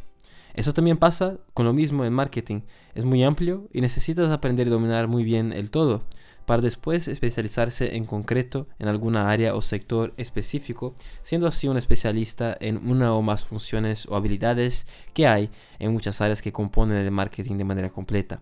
Eso 0.55 0.73
también 0.73 0.97
pasa 0.97 1.39
con 1.55 1.67
lo 1.67 1.73
mismo 1.73 2.05
en 2.05 2.13
marketing. 2.13 2.63
Es 2.95 3.05
muy 3.05 3.23
amplio 3.23 3.69
y 3.73 3.81
necesitas 3.81 4.31
aprender 4.31 4.67
y 4.67 4.71
dominar 4.71 5.07
muy 5.07 5.23
bien 5.23 5.53
el 5.53 5.71
todo 5.71 6.03
para 6.47 6.63
después 6.63 7.09
especializarse 7.09 7.95
en 7.95 8.07
concreto 8.07 8.69
en 8.79 8.89
alguna 8.89 9.31
área 9.31 9.55
o 9.55 9.61
sector 9.61 10.15
específico, 10.17 10.95
siendo 11.21 11.47
así 11.47 11.69
un 11.69 11.77
especialista 11.77 12.57
en 12.59 12.91
una 12.91 13.13
o 13.13 13.21
más 13.21 13.45
funciones 13.45 14.07
o 14.07 14.17
habilidades 14.17 14.87
que 15.13 15.27
hay 15.27 15.51
en 15.79 15.93
muchas 15.93 16.23
áreas 16.23 16.41
que 16.41 16.51
componen 16.51 16.97
el 16.97 17.11
marketing 17.11 17.59
de 17.59 17.65
manera 17.65 17.91
completa 17.91 18.41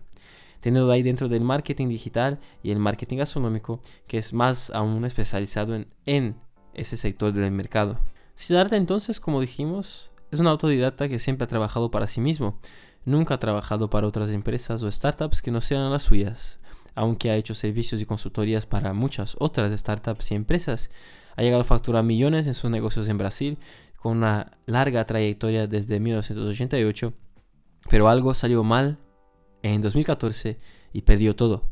teniendo 0.59 0.91
ahí 0.91 1.03
dentro 1.03 1.29
del 1.29 1.41
marketing 1.41 1.87
digital 1.89 2.39
y 2.63 2.71
el 2.71 2.79
marketing 2.79 3.17
gastronómico, 3.17 3.79
que 4.07 4.17
es 4.17 4.33
más 4.33 4.71
aún 4.71 5.05
especializado 5.05 5.75
en, 6.05 6.35
ese 6.73 6.97
sector 6.97 7.33
del 7.33 7.51
mercado. 7.51 7.99
Siddhartha 8.35 8.77
entonces, 8.77 9.19
como 9.19 9.41
dijimos, 9.41 10.11
es 10.31 10.39
un 10.39 10.47
autodidacta 10.47 11.09
que 11.09 11.19
siempre 11.19 11.45
ha 11.45 11.47
trabajado 11.47 11.89
para 11.89 12.05
sí 12.05 12.21
mismo. 12.21 12.59
Nunca 13.03 13.35
ha 13.35 13.39
trabajado 13.39 13.89
para 13.89 14.07
otras 14.07 14.29
empresas 14.31 14.83
o 14.83 14.91
startups 14.91 15.41
que 15.41 15.51
no 15.51 15.61
sean 15.61 15.91
las 15.91 16.03
suyas. 16.03 16.59
Aunque 16.93 17.31
ha 17.31 17.35
hecho 17.35 17.55
servicios 17.55 18.01
y 18.01 18.05
consultorías 18.05 18.65
para 18.65 18.93
muchas 18.93 19.35
otras 19.39 19.71
startups 19.71 20.31
y 20.31 20.35
empresas, 20.35 20.91
ha 21.35 21.41
llegado 21.41 21.61
a 21.61 21.65
facturar 21.65 22.03
millones 22.03 22.47
en 22.47 22.53
sus 22.53 22.69
negocios 22.69 23.07
en 23.07 23.17
Brasil 23.17 23.57
con 23.95 24.17
una 24.17 24.51
larga 24.65 25.05
trayectoria 25.05 25.67
desde 25.67 25.99
1988, 25.99 27.13
pero 27.89 28.09
algo 28.09 28.33
salió 28.33 28.63
mal 28.63 28.99
en 29.63 29.81
2014 29.81 30.59
y 30.93 31.01
perdió 31.01 31.35
todo. 31.35 31.63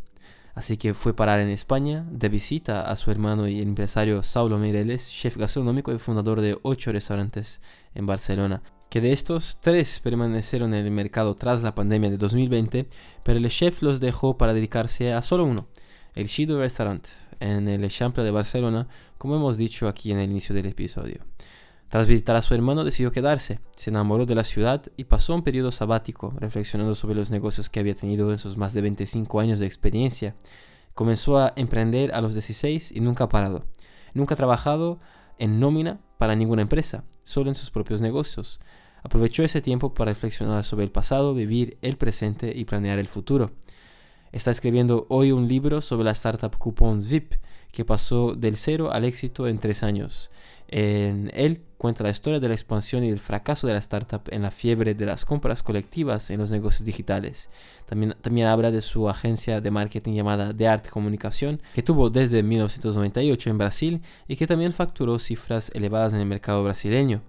Así 0.55 0.77
que 0.77 0.93
fue 0.93 1.13
parar 1.13 1.41
en 1.41 1.49
España 1.49 2.05
de 2.09 2.29
visita 2.29 2.81
a 2.81 2.95
su 2.95 3.11
hermano 3.11 3.47
y 3.47 3.61
empresario 3.61 4.23
Saulo 4.23 4.57
Mireles, 4.57 5.11
chef 5.11 5.35
gastronómico 5.35 5.91
y 5.91 5.97
fundador 5.97 6.39
de 6.39 6.57
ocho 6.61 6.93
restaurantes 6.93 7.61
en 7.93 8.05
Barcelona. 8.05 8.63
Que 8.89 9.01
de 9.01 9.11
estos, 9.11 9.59
tres 9.61 9.99
permanecieron 9.99 10.73
en 10.73 10.85
el 10.85 10.91
mercado 10.91 11.35
tras 11.35 11.61
la 11.61 11.75
pandemia 11.75 12.09
de 12.09 12.17
2020, 12.17 12.87
pero 13.23 13.37
el 13.37 13.49
chef 13.49 13.81
los 13.81 13.99
dejó 13.99 14.37
para 14.37 14.53
dedicarse 14.53 15.11
a 15.11 15.21
solo 15.21 15.43
uno, 15.43 15.67
el 16.13 16.27
Shido 16.27 16.59
Restaurant, 16.59 17.05
en 17.41 17.67
el 17.67 17.83
Eixample 17.83 18.23
de 18.23 18.31
Barcelona, 18.31 18.87
como 19.17 19.35
hemos 19.35 19.57
dicho 19.57 19.89
aquí 19.89 20.13
en 20.13 20.19
el 20.19 20.31
inicio 20.31 20.55
del 20.55 20.67
episodio. 20.67 21.19
Tras 21.95 22.07
visitar 22.07 22.35
a 22.35 22.41
su 22.41 22.53
hermano 22.53 22.83
decidió 22.83 23.13
quedarse, 23.13 23.61
se 23.77 23.89
enamoró 23.89 24.25
de 24.25 24.35
la 24.35 24.43
ciudad 24.43 24.83
y 24.97 25.05
pasó 25.05 25.33
un 25.33 25.43
periodo 25.43 25.71
sabático 25.71 26.33
reflexionando 26.37 26.93
sobre 26.93 27.15
los 27.15 27.29
negocios 27.29 27.69
que 27.69 27.79
había 27.79 27.95
tenido 27.95 28.33
en 28.33 28.37
sus 28.37 28.57
más 28.57 28.73
de 28.73 28.81
25 28.81 29.39
años 29.39 29.59
de 29.59 29.65
experiencia. 29.65 30.35
Comenzó 30.93 31.37
a 31.37 31.53
emprender 31.55 32.13
a 32.13 32.19
los 32.19 32.33
16 32.33 32.91
y 32.91 32.99
nunca 32.99 33.23
ha 33.23 33.29
parado. 33.29 33.63
Nunca 34.13 34.33
ha 34.33 34.35
trabajado 34.35 34.99
en 35.37 35.61
nómina 35.61 36.01
para 36.17 36.35
ninguna 36.35 36.63
empresa, 36.63 37.05
solo 37.23 37.47
en 37.47 37.55
sus 37.55 37.71
propios 37.71 38.01
negocios. 38.01 38.59
Aprovechó 39.01 39.43
ese 39.43 39.61
tiempo 39.61 39.93
para 39.93 40.11
reflexionar 40.11 40.65
sobre 40.65 40.83
el 40.83 40.91
pasado, 40.91 41.33
vivir 41.33 41.77
el 41.81 41.95
presente 41.95 42.51
y 42.53 42.65
planear 42.65 42.99
el 42.99 43.07
futuro. 43.07 43.51
Está 44.33 44.51
escribiendo 44.51 45.05
hoy 45.07 45.31
un 45.31 45.47
libro 45.47 45.79
sobre 45.79 46.03
la 46.03 46.11
startup 46.11 46.57
Coupons 46.57 47.07
VIP, 47.07 47.35
que 47.71 47.85
pasó 47.85 48.35
del 48.35 48.57
cero 48.57 48.91
al 48.91 49.05
éxito 49.05 49.47
en 49.47 49.59
tres 49.59 49.81
años. 49.81 50.29
En 50.67 51.31
él 51.33 51.61
cuenta 51.77 52.03
la 52.03 52.09
historia 52.09 52.39
de 52.39 52.47
la 52.47 52.55
expansión 52.55 53.03
y 53.03 53.09
el 53.09 53.19
fracaso 53.19 53.67
de 53.67 53.73
la 53.73 53.79
startup 53.79 54.21
en 54.31 54.41
la 54.41 54.51
fiebre 54.51 54.95
de 54.95 55.05
las 55.05 55.25
compras 55.25 55.61
colectivas 55.61 56.29
en 56.31 56.39
los 56.39 56.49
negocios 56.49 56.85
digitales. 56.85 57.49
También, 57.85 58.47
habla 58.47 58.71
de 58.71 58.81
su 58.81 59.07
agencia 59.07 59.61
de 59.61 59.71
marketing 59.71 60.13
llamada 60.13 60.55
The 60.55 60.67
Art 60.67 60.89
Comunicación, 60.89 61.61
que 61.73 61.83
tuvo 61.83 62.09
desde 62.09 62.41
1998 62.41 63.49
en 63.49 63.57
Brasil 63.57 64.01
y 64.27 64.35
que 64.35 64.47
también 64.47 64.73
facturó 64.73 65.19
cifras 65.19 65.71
elevadas 65.75 66.13
en 66.13 66.19
el 66.21 66.25
mercado 66.25 66.63
brasileño. 66.63 67.21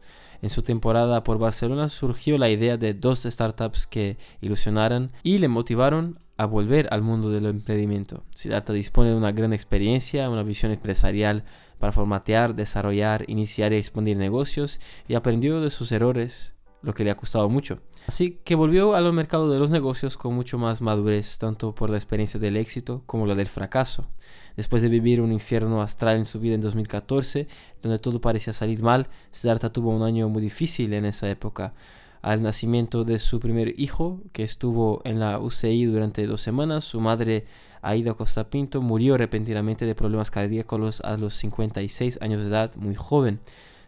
En 0.43 0.51
su 0.51 0.63
temporada 0.63 1.25
por 1.25 1.39
Barcelona 1.39 1.89
surgió 1.89 2.39
la 2.39 2.51
idea 2.51 2.77
de 2.77 2.95
dos 2.95 3.23
startups 3.25 3.87
que 3.87 4.19
ilusionaron 4.41 5.13
y 5.23 5.39
le 5.39 5.49
motivaron 5.49 6.19
a 6.37 6.47
volver 6.47 6.89
al 6.91 7.03
mundo 7.03 7.31
del 7.31 7.47
emprendimiento. 7.47 8.25
Siddhartha 8.35 8.73
dispone 8.73 9.11
de 9.11 9.17
una 9.17 9.33
gran 9.33 9.53
experiencia, 9.53 10.31
una 10.31 10.43
visión 10.43 10.73
empresarial 10.73 11.45
para 11.79 11.93
formatear, 11.93 12.55
desarrollar, 12.55 13.25
iniciar 13.29 13.73
y 13.73 13.77
expandir 13.77 14.17
negocios 14.17 14.81
y 15.09 15.15
aprendió 15.15 15.61
de 15.61 15.71
sus 15.71 15.93
errores 15.93 16.55
lo 16.83 16.95
que 16.95 17.05
le 17.05 17.11
ha 17.11 17.17
costado 17.17 17.49
mucho. 17.49 17.81
Así 18.07 18.39
que 18.45 18.55
volvió 18.55 18.95
a 18.95 19.01
los 19.01 19.13
mercados 19.13 19.51
de 19.53 19.59
los 19.59 19.71
negocios 19.71 20.17
con 20.17 20.35
mucho 20.35 20.57
más 20.59 20.81
madurez, 20.81 21.39
tanto 21.39 21.75
por 21.75 21.91
la 21.91 21.97
experiencia 21.97 22.39
del 22.39 22.57
éxito 22.57 23.03
como 23.07 23.27
la 23.27 23.35
del 23.35 23.49
fracaso. 23.49 24.09
Después 24.57 24.83
de 24.83 24.89
vivir 24.89 25.21
un 25.21 25.33
infierno 25.33 25.83
astral 25.83 26.17
en 26.17 26.25
su 26.25 26.39
vida 26.39 26.55
en 26.55 26.61
2014, 26.61 27.49
donde 27.83 27.99
todo 27.99 28.21
parecía 28.21 28.53
salir 28.53 28.83
mal, 28.83 29.09
Siddhartha 29.33 29.73
tuvo 29.73 29.91
un 29.91 30.03
año 30.03 30.29
muy 30.29 30.41
difícil 30.41 30.93
en 30.93 31.07
esa 31.07 31.29
época. 31.29 31.75
Al 32.23 32.43
nacimiento 32.43 33.05
de 33.05 33.19
su 33.19 33.41
primer 33.41 33.79
hijo, 33.79 34.21
que 34.33 34.43
estuvo 34.43 35.01
en 35.05 35.21
la 35.21 35.39
UCI 35.39 35.85
durante 35.85 36.27
dos 36.27 36.41
semanas, 36.41 36.85
su 36.85 37.01
madre 37.01 37.47
Aida 37.83 38.15
Costa 38.15 38.51
Pinto 38.51 38.83
murió 38.83 39.17
repentinamente 39.17 39.87
de 39.87 39.95
problemas 39.95 40.31
cardíacos 40.31 41.01
a 41.03 41.17
los 41.17 41.35
56 41.35 42.19
años 42.21 42.43
de 42.43 42.49
edad, 42.49 42.75
muy 42.77 42.95
joven. 42.95 43.41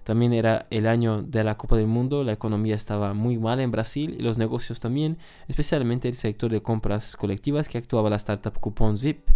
También 0.04 0.32
era 0.32 0.66
el 0.70 0.86
año 0.86 1.22
de 1.22 1.44
la 1.44 1.58
Copa 1.58 1.76
del 1.76 1.86
Mundo, 1.86 2.24
la 2.24 2.32
economía 2.32 2.74
estaba 2.74 3.12
muy 3.12 3.36
mal 3.36 3.60
en 3.60 3.70
Brasil 3.70 4.16
y 4.18 4.22
los 4.22 4.38
negocios 4.38 4.80
también, 4.80 5.18
especialmente 5.48 6.08
el 6.08 6.14
sector 6.14 6.50
de 6.50 6.62
compras 6.62 7.14
colectivas 7.16 7.68
que 7.68 7.76
actuaba 7.76 8.08
la 8.08 8.16
startup 8.16 8.58
Coupons 8.58 9.02
VIP. 9.02 9.28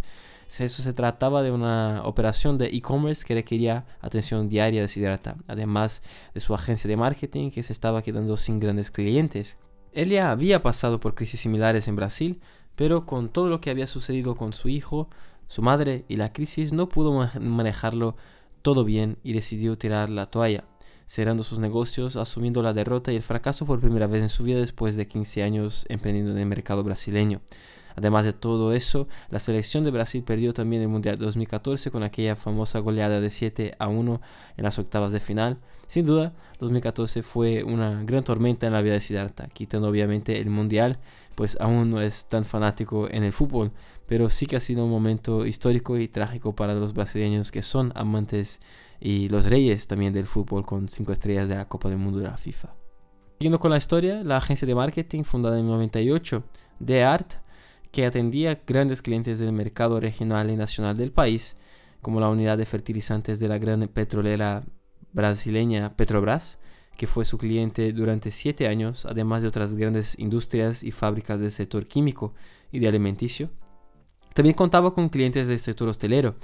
Eso 0.60 0.82
se 0.82 0.92
trataba 0.92 1.42
de 1.42 1.50
una 1.50 2.02
operación 2.04 2.58
de 2.58 2.66
e-commerce 2.66 3.24
que 3.24 3.34
requería 3.34 3.86
atención 4.00 4.48
diaria 4.48 4.86
de 4.86 5.32
además 5.48 6.02
de 6.34 6.40
su 6.40 6.54
agencia 6.54 6.88
de 6.88 6.96
marketing 6.96 7.50
que 7.50 7.62
se 7.62 7.72
estaba 7.72 8.02
quedando 8.02 8.36
sin 8.36 8.60
grandes 8.60 8.90
clientes. 8.90 9.56
Él 9.92 10.16
había 10.18 10.62
pasado 10.62 11.00
por 11.00 11.14
crisis 11.14 11.40
similares 11.40 11.88
en 11.88 11.96
Brasil, 11.96 12.40
pero 12.76 13.06
con 13.06 13.28
todo 13.28 13.48
lo 13.48 13.60
que 13.60 13.70
había 13.70 13.86
sucedido 13.86 14.36
con 14.36 14.52
su 14.52 14.68
hijo, 14.68 15.08
su 15.48 15.62
madre 15.62 16.04
y 16.08 16.16
la 16.16 16.32
crisis 16.32 16.72
no 16.72 16.88
pudo 16.88 17.28
manejarlo 17.40 18.16
todo 18.62 18.84
bien 18.84 19.18
y 19.22 19.32
decidió 19.32 19.76
tirar 19.76 20.08
la 20.08 20.26
toalla, 20.26 20.64
cerrando 21.06 21.42
sus 21.42 21.58
negocios, 21.58 22.16
asumiendo 22.16 22.62
la 22.62 22.72
derrota 22.72 23.12
y 23.12 23.16
el 23.16 23.22
fracaso 23.22 23.66
por 23.66 23.80
primera 23.80 24.06
vez 24.06 24.22
en 24.22 24.28
su 24.28 24.44
vida 24.44 24.60
después 24.60 24.96
de 24.96 25.08
15 25.08 25.42
años 25.42 25.84
emprendiendo 25.88 26.32
en 26.32 26.38
el 26.38 26.46
mercado 26.46 26.82
brasileño. 26.82 27.42
Además 27.96 28.24
de 28.24 28.32
todo 28.32 28.72
eso, 28.72 29.08
la 29.30 29.38
selección 29.38 29.84
de 29.84 29.90
Brasil 29.90 30.22
perdió 30.22 30.52
también 30.54 30.82
el 30.82 30.88
Mundial 30.88 31.18
2014 31.18 31.90
con 31.90 32.02
aquella 32.02 32.36
famosa 32.36 32.78
goleada 32.78 33.20
de 33.20 33.30
7 33.30 33.74
a 33.78 33.88
1 33.88 34.20
en 34.56 34.64
las 34.64 34.78
octavas 34.78 35.12
de 35.12 35.20
final. 35.20 35.58
Sin 35.86 36.06
duda, 36.06 36.32
2014 36.58 37.22
fue 37.22 37.62
una 37.64 38.02
gran 38.04 38.24
tormenta 38.24 38.66
en 38.66 38.72
la 38.72 38.82
vida 38.82 38.94
de 38.94 39.00
Siddhartha, 39.00 39.48
quitando 39.48 39.88
obviamente 39.88 40.40
el 40.40 40.48
Mundial, 40.48 40.98
pues 41.34 41.58
aún 41.60 41.90
no 41.90 42.00
es 42.00 42.26
tan 42.28 42.44
fanático 42.44 43.08
en 43.10 43.24
el 43.24 43.32
fútbol, 43.32 43.72
pero 44.06 44.28
sí 44.28 44.46
que 44.46 44.56
ha 44.56 44.60
sido 44.60 44.84
un 44.84 44.90
momento 44.90 45.46
histórico 45.46 45.98
y 45.98 46.08
trágico 46.08 46.54
para 46.54 46.74
los 46.74 46.92
brasileños 46.92 47.50
que 47.50 47.62
son 47.62 47.92
amantes 47.94 48.60
y 49.00 49.28
los 49.28 49.46
reyes 49.46 49.88
también 49.88 50.12
del 50.12 50.26
fútbol 50.26 50.64
con 50.64 50.88
5 50.88 51.12
estrellas 51.12 51.48
de 51.48 51.56
la 51.56 51.68
Copa 51.68 51.88
del 51.88 51.98
Mundo 51.98 52.20
de 52.20 52.26
la 52.26 52.36
FIFA. 52.36 52.74
Siguiendo 53.38 53.58
con 53.58 53.72
la 53.72 53.76
historia, 53.76 54.22
la 54.22 54.36
agencia 54.36 54.66
de 54.66 54.74
marketing 54.74 55.24
fundada 55.24 55.58
en 55.58 55.66
98, 55.66 56.44
The 56.84 57.02
Art, 57.02 57.41
que 57.92 58.06
atendía 58.06 58.62
grandes 58.66 59.02
clientes 59.02 59.38
del 59.38 59.52
mercado 59.52 60.00
regional 60.00 60.50
y 60.50 60.56
nacional 60.56 60.96
del 60.96 61.12
país, 61.12 61.56
como 62.00 62.18
la 62.18 62.30
unidad 62.30 62.58
de 62.58 62.66
fertilizantes 62.66 63.38
de 63.38 63.48
la 63.48 63.58
gran 63.58 63.86
petrolera 63.86 64.64
brasileña 65.12 65.94
Petrobras, 65.94 66.58
que 66.96 67.06
fue 67.06 67.24
su 67.24 67.38
cliente 67.38 67.92
durante 67.92 68.30
siete 68.30 68.66
años, 68.66 69.06
además 69.06 69.42
de 69.42 69.48
otras 69.48 69.74
grandes 69.74 70.18
industrias 70.18 70.82
y 70.84 70.90
fábricas 70.90 71.40
del 71.40 71.50
sector 71.50 71.86
químico 71.86 72.34
y 72.70 72.78
de 72.78 72.88
alimenticio. 72.88 73.50
También 74.34 74.56
contaba 74.56 74.94
con 74.94 75.10
clientes 75.10 75.48
del 75.48 75.58
sector 75.58 75.88
hostelero. 75.88 76.36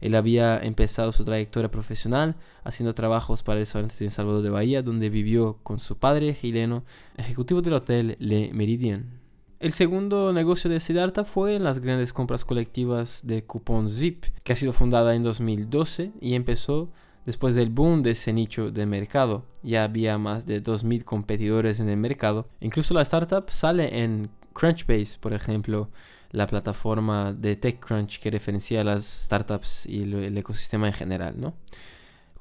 Él 0.00 0.14
había 0.14 0.58
empezado 0.58 1.10
su 1.12 1.24
trayectoria 1.24 1.70
profesional 1.70 2.36
haciendo 2.64 2.94
trabajos 2.94 3.42
para 3.42 3.58
restaurantes 3.58 4.00
en 4.02 4.10
Salvador 4.10 4.42
de 4.42 4.50
Bahía, 4.50 4.82
donde 4.82 5.10
vivió 5.10 5.58
con 5.62 5.80
su 5.80 5.98
padre 5.98 6.36
chileno, 6.40 6.84
ejecutivo 7.16 7.60
del 7.60 7.74
hotel 7.74 8.16
Le 8.20 8.52
Meridian. 8.52 9.21
El 9.62 9.70
segundo 9.70 10.32
negocio 10.32 10.68
de 10.68 10.80
Siddhartha 10.80 11.22
fue 11.22 11.54
en 11.54 11.62
las 11.62 11.78
grandes 11.78 12.12
compras 12.12 12.44
colectivas 12.44 13.24
de 13.24 13.44
Coupons 13.44 13.96
Zip, 13.96 14.24
que 14.42 14.52
ha 14.52 14.56
sido 14.56 14.72
fundada 14.72 15.14
en 15.14 15.22
2012 15.22 16.10
y 16.20 16.34
empezó 16.34 16.90
después 17.26 17.54
del 17.54 17.70
boom 17.70 18.02
de 18.02 18.10
ese 18.10 18.32
nicho 18.32 18.72
de 18.72 18.86
mercado. 18.86 19.44
Ya 19.62 19.84
había 19.84 20.18
más 20.18 20.46
de 20.46 20.60
2.000 20.60 21.04
competidores 21.04 21.78
en 21.78 21.88
el 21.88 21.96
mercado. 21.96 22.48
Incluso 22.58 22.92
la 22.92 23.02
startup 23.02 23.48
sale 23.50 24.02
en 24.02 24.30
Crunchbase, 24.52 25.18
por 25.20 25.32
ejemplo, 25.32 25.90
la 26.32 26.48
plataforma 26.48 27.32
de 27.32 27.54
TechCrunch 27.54 28.18
que 28.18 28.32
referencia 28.32 28.80
a 28.80 28.84
las 28.84 29.04
startups 29.04 29.86
y 29.86 30.02
el 30.02 30.36
ecosistema 30.36 30.88
en 30.88 30.94
general, 30.94 31.34
¿no? 31.38 31.54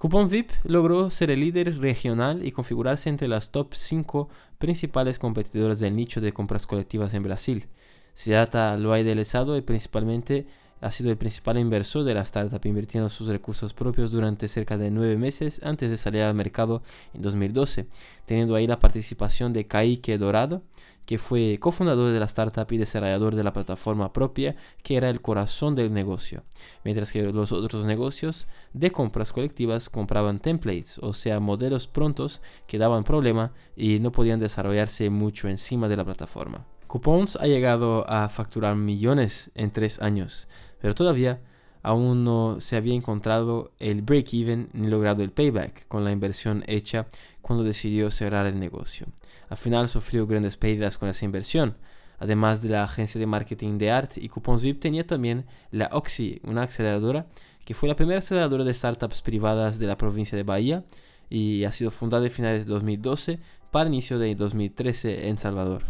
Coupon 0.02 0.30
VIP 0.30 0.50
logró 0.64 1.12
ser 1.12 1.30
el 1.30 1.42
líder 1.42 1.78
regional 1.78 2.44
y 2.44 2.52
configurarse 2.52 3.08
entre 3.08 3.28
las 3.28 3.52
top 3.52 3.76
5 3.76 4.30
principales 4.58 5.20
competidoras 5.20 5.80
del 5.80 5.96
nicho 5.96 6.22
de 6.22 6.34
compras 6.34 6.66
colectivas 6.66 7.14
en 7.14 7.22
Brasil. 7.22 7.68
Siddhartha 8.16 8.78
lo 8.78 8.94
ha 8.94 9.00
idealizado 9.00 9.56
y 9.58 9.62
principalmente 9.62 10.48
ha 10.82 10.92
sido 10.92 11.12
el 11.12 11.18
principal 11.18 11.58
inversor 11.58 12.04
de 12.04 12.14
la 12.14 12.22
startup 12.22 12.66
invirtiendo 12.66 13.10
sus 13.10 13.28
recursos 13.28 13.74
propios 13.74 14.12
durante 14.12 14.48
cerca 14.48 14.78
de 14.78 14.92
nueve 14.92 15.16
meses 15.16 15.62
antes 15.64 15.90
de 15.90 15.98
salir 15.98 16.24
al 16.24 16.34
mercado 16.34 16.82
en 17.14 17.22
2012, 17.22 17.88
teniendo 18.26 18.56
ahí 18.56 18.68
la 18.68 18.80
participación 18.80 19.54
de 19.54 19.68
Kaique 19.68 20.18
Dorado, 20.18 20.64
que 21.06 21.18
fue 21.18 21.58
cofundador 21.60 22.12
de 22.12 22.20
la 22.20 22.26
startup 22.26 22.72
y 22.72 22.78
desarrollador 22.78 23.36
de 23.36 23.44
la 23.44 23.54
plataforma 23.54 24.14
propia, 24.14 24.56
que 24.84 24.96
era 24.96 25.10
el 25.10 25.22
corazón 25.22 25.76
del 25.76 25.94
negocio, 25.94 26.44
mientras 26.84 27.12
que 27.12 27.24
los 27.24 27.52
otros 27.52 27.86
negocios 27.86 28.48
de 28.74 28.92
compras 28.92 29.32
colectivas 29.32 29.90
compraban 29.90 30.40
templates, 30.40 31.00
o 31.00 31.14
sea, 31.14 31.40
modelos 31.40 31.88
prontos 31.88 32.42
que 32.68 32.78
daban 32.78 33.04
problema 33.04 33.52
y 33.76 34.00
no 34.00 34.12
podían 34.12 34.40
desarrollarse 34.40 35.10
mucho 35.10 35.48
encima 35.48 35.88
de 35.88 35.98
la 35.98 36.06
plataforma. 36.06 36.66
Coupons 36.88 37.38
ha 37.38 37.48
llegado 37.48 38.06
a 38.10 38.28
facturar 38.28 38.76
millones 38.76 39.50
en 39.56 39.72
tres 39.72 40.02
años, 40.02 40.50
pero 40.82 40.96
todavía 40.96 41.40
aún 41.84 42.24
no 42.24 42.60
se 42.60 42.76
había 42.76 42.94
encontrado 42.94 43.72
el 43.80 44.02
break-even 44.02 44.70
ni 44.74 44.88
logrado 44.88 45.24
el 45.24 45.32
payback 45.32 45.88
con 45.88 46.04
la 46.04 46.12
inversión 46.12 46.64
hecha 46.68 47.08
cuando 47.42 47.64
decidió 47.64 48.12
cerrar 48.12 48.46
el 48.46 48.60
negocio. 48.60 49.08
Al 49.50 49.58
final 49.58 49.88
sufrió 49.88 50.28
grandes 50.28 50.58
pérdidas 50.58 50.98
con 50.98 51.10
esa 51.10 51.26
inversión. 51.26 51.78
Además 52.20 52.62
de 52.62 52.70
la 52.70 52.84
agencia 52.84 53.20
de 53.20 53.26
marketing 53.26 53.80
de 53.80 53.90
Art 53.90 54.18
y 54.18 54.30
Coupons 54.30 54.62
VIP, 54.62 54.80
tenía 54.80 55.08
también 55.08 55.46
la 55.72 55.90
Oxy, 55.92 56.40
una 56.44 56.64
aceleradora 56.64 57.26
que 57.66 57.74
fue 57.74 57.90
la 57.90 57.96
primera 57.96 58.20
aceleradora 58.20 58.64
de 58.64 58.74
startups 58.74 59.22
privadas 59.22 59.80
de 59.80 59.88
la 59.88 59.98
provincia 59.98 60.36
de 60.36 60.44
Bahía 60.44 60.84
y 61.30 61.64
ha 61.64 61.72
sido 61.72 61.90
fundada 61.90 62.26
en 62.26 62.32
finales 62.32 62.66
de 62.66 62.74
2012 62.74 63.40
para 63.72 63.88
inicio 63.90 64.20
de 64.20 64.36
2013 64.36 65.30
en 65.30 65.38
Salvador. 65.38 65.86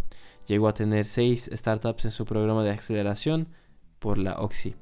Llegó 0.47 0.67
a 0.67 0.73
tener 0.73 1.05
seis 1.05 1.49
startups 1.53 2.05
en 2.05 2.11
su 2.11 2.25
programa 2.25 2.63
de 2.63 2.71
aceleración 2.71 3.47
por 4.01 4.17
la 4.17 4.33
Oxy. 4.33 4.75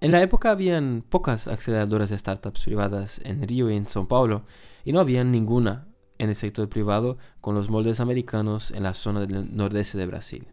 En 0.00 0.10
la 0.10 0.20
época 0.20 0.50
habían 0.50 1.02
pocas 1.08 1.48
aceleradoras 1.48 2.10
de 2.10 2.18
startups 2.18 2.64
privadas 2.64 3.22
en 3.24 3.40
Río 3.48 3.70
y 3.70 3.76
en 3.76 3.86
São 3.86 4.06
Paulo, 4.06 4.44
y 4.84 4.92
no 4.92 5.00
había 5.00 5.24
ninguna 5.24 5.86
en 6.18 6.28
el 6.28 6.34
sector 6.34 6.68
privado 6.68 7.16
con 7.40 7.54
los 7.54 7.70
moldes 7.70 8.00
americanos 8.00 8.70
en 8.72 8.82
la 8.82 8.92
zona 8.92 9.20
del 9.20 9.56
nordeste 9.56 9.96
de 9.96 10.06
Brasil. 10.06 10.46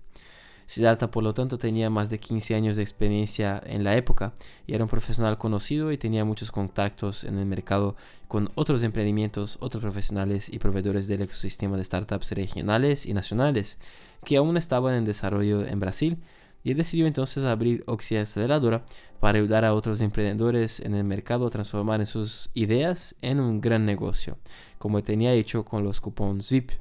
Siddhartha, 0.67 1.11
por 1.11 1.23
lo 1.23 1.33
tanto, 1.33 1.57
tenía 1.57 1.89
más 1.89 2.09
de 2.09 2.19
15 2.19 2.55
años 2.55 2.77
de 2.77 2.83
experiencia 2.83 3.61
en 3.65 3.83
la 3.83 3.97
época 3.97 4.33
y 4.65 4.73
era 4.73 4.85
un 4.85 4.89
profesional 4.89 5.37
conocido 5.37 5.91
y 5.91 5.97
tenía 5.97 6.23
muchos 6.23 6.49
contactos 6.49 7.25
en 7.25 7.37
el 7.39 7.45
mercado 7.45 7.97
con 8.29 8.51
otros 8.55 8.83
emprendimientos, 8.83 9.57
otros 9.59 9.81
profesionales 9.81 10.47
y 10.49 10.59
proveedores 10.59 11.09
del 11.09 11.23
ecosistema 11.23 11.75
de 11.75 11.83
startups 11.83 12.31
regionales 12.31 13.05
y 13.05 13.13
nacionales 13.13 13.79
que 14.23 14.37
aún 14.37 14.55
estaban 14.55 14.93
en 14.93 15.03
desarrollo 15.03 15.65
en 15.65 15.79
Brasil 15.81 16.19
y 16.63 16.73
decidió 16.73 17.07
entonces 17.07 17.43
abrir 17.43 17.83
Oxy 17.87 18.17
Aceleradora 18.17 18.85
para 19.19 19.39
ayudar 19.39 19.65
a 19.65 19.73
otros 19.73 20.01
emprendedores 20.01 20.79
en 20.79 20.95
el 20.95 21.03
mercado 21.03 21.47
a 21.47 21.49
transformar 21.49 22.05
sus 22.05 22.49
ideas 22.53 23.15
en 23.21 23.39
un 23.39 23.61
gran 23.61 23.85
negocio, 23.85 24.37
como 24.77 25.03
tenía 25.03 25.33
hecho 25.33 25.65
con 25.65 25.83
los 25.83 26.01
cupones 26.01 26.49
VIP. 26.49 26.71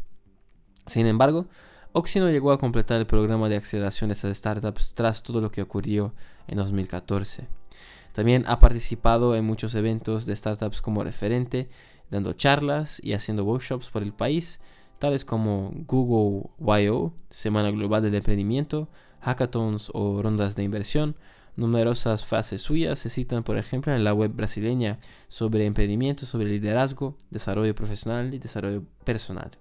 Sin 0.86 1.06
embargo, 1.06 1.46
Oxy 1.92 2.20
no 2.20 2.30
llegó 2.30 2.52
a 2.52 2.58
completar 2.58 3.00
el 3.00 3.06
programa 3.06 3.48
de 3.48 3.56
aceleración 3.56 4.08
de 4.08 4.12
estas 4.12 4.36
startups 4.36 4.94
tras 4.94 5.22
todo 5.22 5.40
lo 5.40 5.50
que 5.50 5.62
ocurrió 5.62 6.14
en 6.46 6.58
2014. 6.58 7.48
También 8.12 8.44
ha 8.46 8.58
participado 8.58 9.36
en 9.36 9.44
muchos 9.44 9.74
eventos 9.74 10.26
de 10.26 10.36
startups 10.36 10.80
como 10.80 11.04
referente, 11.04 11.68
dando 12.10 12.32
charlas 12.32 13.00
y 13.02 13.12
haciendo 13.12 13.44
workshops 13.44 13.88
por 13.88 14.02
el 14.02 14.12
país, 14.12 14.60
tales 14.98 15.24
como 15.24 15.72
Google 15.86 16.50
YO, 16.58 17.12
Semana 17.30 17.70
Global 17.70 18.02
del 18.02 18.16
Emprendimiento, 18.16 18.88
hackathons 19.20 19.90
o 19.94 20.20
rondas 20.22 20.56
de 20.56 20.62
inversión. 20.62 21.16
Numerosas 21.56 22.24
frases 22.24 22.62
suyas 22.62 22.98
se 22.98 23.10
citan, 23.10 23.42
por 23.42 23.58
ejemplo, 23.58 23.94
en 23.94 24.04
la 24.04 24.14
web 24.14 24.32
brasileña 24.32 24.98
sobre 25.28 25.66
emprendimiento, 25.66 26.26
sobre 26.26 26.48
liderazgo, 26.48 27.16
desarrollo 27.30 27.74
profesional 27.74 28.32
y 28.32 28.38
desarrollo 28.38 28.84
personal. 29.04 29.58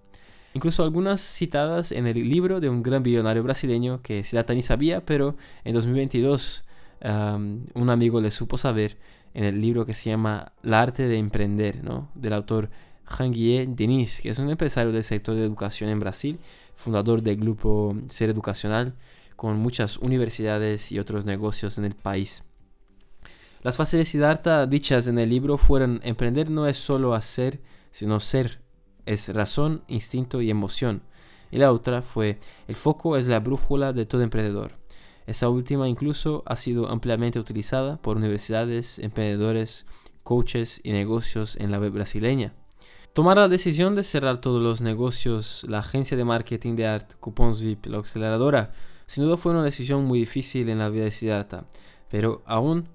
Incluso 0.53 0.83
algunas 0.83 1.21
citadas 1.21 1.91
en 1.91 2.07
el 2.07 2.27
libro 2.27 2.59
de 2.59 2.69
un 2.69 2.81
gran 2.81 3.03
billonario 3.03 3.43
brasileño 3.43 4.01
que 4.01 4.23
Siddhartha 4.23 4.53
ni 4.53 4.61
sabía, 4.61 5.05
pero 5.05 5.35
en 5.63 5.73
2022 5.73 6.65
un 7.01 7.89
amigo 7.89 8.19
le 8.19 8.31
supo 8.31 8.57
saber 8.57 8.97
en 9.33 9.43
el 9.43 9.61
libro 9.61 9.85
que 9.85 9.93
se 9.93 10.09
llama 10.09 10.51
La 10.61 10.81
arte 10.81 11.07
de 11.07 11.17
emprender, 11.17 11.83
¿no? 11.83 12.09
del 12.15 12.33
autor 12.33 12.69
Janguier 13.05 13.67
Denis, 13.69 14.21
que 14.21 14.29
es 14.29 14.39
un 14.39 14.49
empresario 14.49 14.91
del 14.91 15.03
sector 15.03 15.35
de 15.35 15.43
educación 15.43 15.89
en 15.89 15.99
Brasil, 15.99 16.39
fundador 16.75 17.21
del 17.21 17.37
grupo 17.37 17.95
Ser 18.07 18.29
Educacional, 18.29 18.95
con 19.39 19.57
muchas 19.57 19.95
universidades 19.99 20.91
y 20.91 20.99
otros 20.99 21.23
negocios 21.23 21.77
en 21.77 21.85
el 21.85 21.95
país. 21.95 22.43
Las 23.61 23.77
fases 23.77 23.97
de 23.97 24.03
Siddhartha 24.03 24.65
dichas 24.65 25.07
en 25.07 25.17
el 25.17 25.29
libro 25.29 25.57
fueron 25.57 26.01
emprender 26.03 26.49
no 26.49 26.67
es 26.67 26.75
solo 26.75 27.13
hacer, 27.13 27.61
sino 27.91 28.19
ser, 28.19 28.59
es 29.05 29.33
razón, 29.33 29.85
instinto 29.87 30.41
y 30.41 30.49
emoción. 30.49 31.03
Y 31.51 31.57
la 31.57 31.71
otra 31.71 32.01
fue 32.01 32.37
el 32.67 32.75
foco 32.75 33.15
es 33.15 33.29
la 33.29 33.39
brújula 33.39 33.93
de 33.93 34.05
todo 34.05 34.23
emprendedor. 34.23 34.73
Esa 35.25 35.47
última 35.47 35.87
incluso 35.87 36.43
ha 36.45 36.57
sido 36.57 36.89
ampliamente 36.89 37.39
utilizada 37.39 37.95
por 37.95 38.17
universidades, 38.17 38.99
emprendedores, 38.99 39.85
coaches 40.23 40.81
y 40.83 40.91
negocios 40.91 41.55
en 41.55 41.71
la 41.71 41.79
web 41.79 41.93
brasileña. 41.93 42.55
Tomar 43.13 43.37
la 43.37 43.47
decisión 43.47 43.95
de 43.95 44.03
cerrar 44.03 44.41
todos 44.41 44.61
los 44.61 44.81
negocios, 44.81 45.65
la 45.69 45.79
agencia 45.79 46.17
de 46.17 46.25
marketing 46.25 46.75
de 46.75 46.87
art, 46.87 47.13
Coupons 47.21 47.61
VIP, 47.61 47.85
la 47.85 47.99
aceleradora, 47.99 48.73
sin 49.09 49.23
duda 49.23 49.37
fue 49.37 49.53
una 49.53 49.63
decisión 49.63 50.05
muy 50.05 50.19
difícil 50.19 50.69
en 50.69 50.77
la 50.77 50.87
vida 50.89 51.05
de 51.05 51.09
Siddhartha, 51.09 51.65
pero 52.11 52.43
aún 52.45 52.89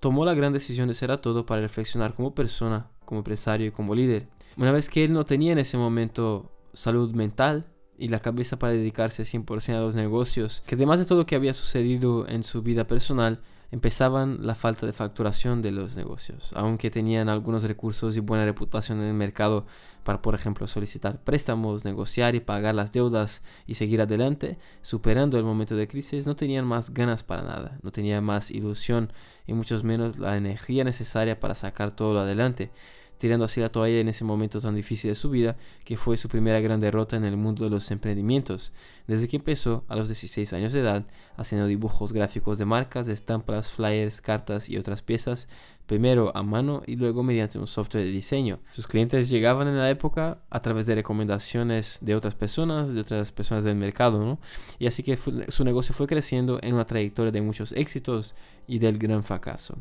tomó 0.00 0.24
la 0.24 0.32
gran 0.32 0.54
decisión 0.54 0.88
de 0.88 0.94
cerrar 0.94 1.20
todo 1.20 1.44
para 1.44 1.60
reflexionar 1.60 2.14
como 2.14 2.34
persona, 2.34 2.88
como 3.04 3.18
empresario 3.18 3.66
y 3.66 3.70
como 3.70 3.94
líder. 3.94 4.28
Una 4.56 4.72
vez 4.72 4.88
que 4.88 5.04
él 5.04 5.12
no 5.12 5.26
tenía 5.26 5.52
en 5.52 5.58
ese 5.58 5.76
momento 5.76 6.50
salud 6.72 7.12
mental 7.12 7.66
y 7.98 8.08
la 8.08 8.20
cabeza 8.20 8.58
para 8.58 8.72
dedicarse 8.72 9.24
100% 9.24 9.74
a 9.74 9.80
los 9.80 9.94
negocios, 9.94 10.62
que 10.66 10.74
además 10.74 11.00
de 11.00 11.04
todo 11.04 11.18
lo 11.18 11.26
que 11.26 11.36
había 11.36 11.52
sucedido 11.52 12.26
en 12.26 12.44
su 12.44 12.62
vida 12.62 12.86
personal, 12.86 13.42
empezaban 13.72 14.46
la 14.46 14.54
falta 14.54 14.84
de 14.84 14.92
facturación 14.92 15.62
de 15.62 15.72
los 15.72 15.96
negocios, 15.96 16.52
aunque 16.54 16.90
tenían 16.90 17.30
algunos 17.30 17.62
recursos 17.62 18.16
y 18.16 18.20
buena 18.20 18.44
reputación 18.44 19.00
en 19.00 19.08
el 19.08 19.14
mercado 19.14 19.66
para, 20.04 20.20
por 20.20 20.34
ejemplo, 20.34 20.66
solicitar 20.68 21.18
préstamos, 21.24 21.84
negociar 21.86 22.34
y 22.34 22.40
pagar 22.40 22.74
las 22.74 22.92
deudas 22.92 23.42
y 23.66 23.74
seguir 23.74 24.02
adelante, 24.02 24.58
superando 24.82 25.38
el 25.38 25.44
momento 25.44 25.74
de 25.74 25.88
crisis, 25.88 26.26
no 26.26 26.36
tenían 26.36 26.66
más 26.66 26.92
ganas 26.92 27.24
para 27.24 27.42
nada, 27.42 27.78
no 27.82 27.90
tenían 27.90 28.22
más 28.22 28.50
ilusión 28.50 29.10
y 29.46 29.54
mucho 29.54 29.82
menos 29.82 30.18
la 30.18 30.36
energía 30.36 30.84
necesaria 30.84 31.40
para 31.40 31.54
sacar 31.54 31.96
todo 31.96 32.20
adelante 32.20 32.70
tirando 33.18 33.44
así 33.44 33.60
la 33.60 33.70
toalla 33.70 34.00
en 34.00 34.08
ese 34.08 34.24
momento 34.24 34.60
tan 34.60 34.74
difícil 34.74 35.10
de 35.10 35.14
su 35.14 35.30
vida, 35.30 35.56
que 35.84 35.96
fue 35.96 36.16
su 36.16 36.28
primera 36.28 36.60
gran 36.60 36.80
derrota 36.80 37.16
en 37.16 37.24
el 37.24 37.36
mundo 37.36 37.64
de 37.64 37.70
los 37.70 37.90
emprendimientos, 37.90 38.72
desde 39.06 39.28
que 39.28 39.36
empezó 39.36 39.84
a 39.88 39.96
los 39.96 40.08
16 40.08 40.52
años 40.52 40.72
de 40.72 40.80
edad 40.80 41.06
haciendo 41.36 41.66
dibujos 41.66 42.12
gráficos 42.12 42.58
de 42.58 42.64
marcas, 42.64 43.08
estampas, 43.08 43.70
flyers, 43.70 44.20
cartas 44.20 44.68
y 44.68 44.76
otras 44.76 45.02
piezas, 45.02 45.48
primero 45.86 46.32
a 46.36 46.42
mano 46.42 46.82
y 46.86 46.96
luego 46.96 47.22
mediante 47.22 47.58
un 47.58 47.66
software 47.66 48.04
de 48.04 48.10
diseño. 48.10 48.60
Sus 48.72 48.86
clientes 48.86 49.28
llegaban 49.28 49.68
en 49.68 49.78
la 49.78 49.90
época 49.90 50.42
a 50.50 50.62
través 50.62 50.86
de 50.86 50.94
recomendaciones 50.94 51.98
de 52.00 52.14
otras 52.14 52.34
personas, 52.34 52.94
de 52.94 53.00
otras 53.00 53.32
personas 53.32 53.64
del 53.64 53.76
mercado. 53.76 54.38
Y 54.78 54.86
así 54.86 55.02
que 55.02 55.16
su 55.16 55.64
negocio 55.64 55.94
fue 55.94 56.06
creciendo 56.06 56.58
en 56.62 56.74
una 56.74 56.86
trayectoria 56.86 57.32
de 57.32 57.42
muchos 57.42 57.72
éxitos 57.72 58.34
y 58.66 58.78
del 58.78 58.98
gran 58.98 59.22
fracaso. 59.22 59.76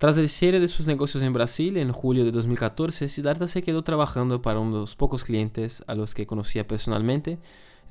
Tras 0.00 0.16
el 0.16 0.30
cierre 0.30 0.60
de 0.60 0.68
sus 0.68 0.86
negocios 0.86 1.22
en 1.22 1.34
Brasil 1.34 1.76
en 1.76 1.92
julio 1.92 2.24
de 2.24 2.32
2014, 2.32 3.10
Siddhartha 3.10 3.46
se 3.48 3.60
quedó 3.60 3.84
trabajando 3.84 4.40
para 4.40 4.58
uno 4.58 4.72
de 4.72 4.80
los 4.80 4.96
pocos 4.96 5.24
clientes 5.24 5.84
a 5.86 5.94
los 5.94 6.14
que 6.14 6.26
conocía 6.26 6.66
personalmente, 6.66 7.38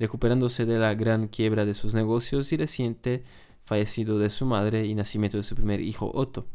recuperándose 0.00 0.66
de 0.66 0.80
la 0.80 0.92
gran 0.94 1.28
quiebra 1.28 1.64
de 1.64 1.72
sus 1.72 1.94
negocios 1.94 2.52
y 2.52 2.56
reciente 2.56 3.22
fallecido 3.62 4.18
de 4.18 4.28
su 4.28 4.44
madre 4.44 4.86
y 4.86 4.96
nacimiento 4.96 5.36
de 5.36 5.44
su 5.44 5.54
primer 5.54 5.80
hijo 5.82 6.10
Otto. 6.12 6.46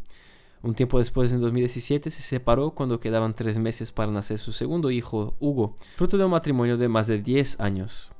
Un 0.62 0.75
tiempo 0.75 1.00
después, 1.00 1.31
en 1.31 1.39
2017, 1.39 2.09
se 2.09 2.21
separó 2.21 2.71
cuando 2.71 3.00
quedaban 3.00 3.33
tres 3.33 3.57
meses 3.57 3.93
para 3.93 4.12
nacer 4.12 4.39
su 4.39 4.51
segundo 4.51 4.91
hijo, 4.91 5.38
Hugo, 5.39 5.77
fruto 5.95 6.17
de 6.17 6.25
un 6.25 6.31
matrimonio 6.31 6.75
de 6.75 6.89
más 6.89 7.07
de 7.07 7.21
10 7.21 7.62
años. 7.62 8.12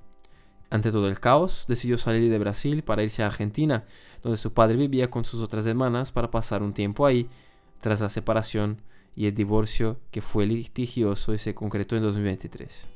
Ante 0.70 0.92
todo 0.92 1.08
el 1.08 1.20
caos, 1.20 1.66
decidió 1.68 1.98
salir 1.98 2.30
de 2.30 2.40
Brasil 2.40 2.84
para 2.84 3.04
irse 3.04 3.24
a 3.24 3.28
Argentina, 3.28 3.86
donde 4.22 4.38
su 4.38 4.54
padre 4.54 4.76
vivía 4.78 5.10
con 5.10 5.26
sus 5.26 5.42
otras 5.42 5.66
hermanas 5.66 6.12
para 6.12 6.32
pasar 6.32 6.64
un 6.64 6.74
tiempo 6.74 7.06
ahí, 7.06 7.30
tras 7.82 8.02
la 8.02 8.10
separación 8.10 8.82
y 9.16 9.28
el 9.28 9.36
divorcio 9.36 10.00
que 10.12 10.22
fue 10.22 10.46
litigioso 10.46 11.34
y 11.34 11.38
se 11.38 11.54
concretó 11.54 11.96
en 11.96 12.04
2023. 12.04 12.88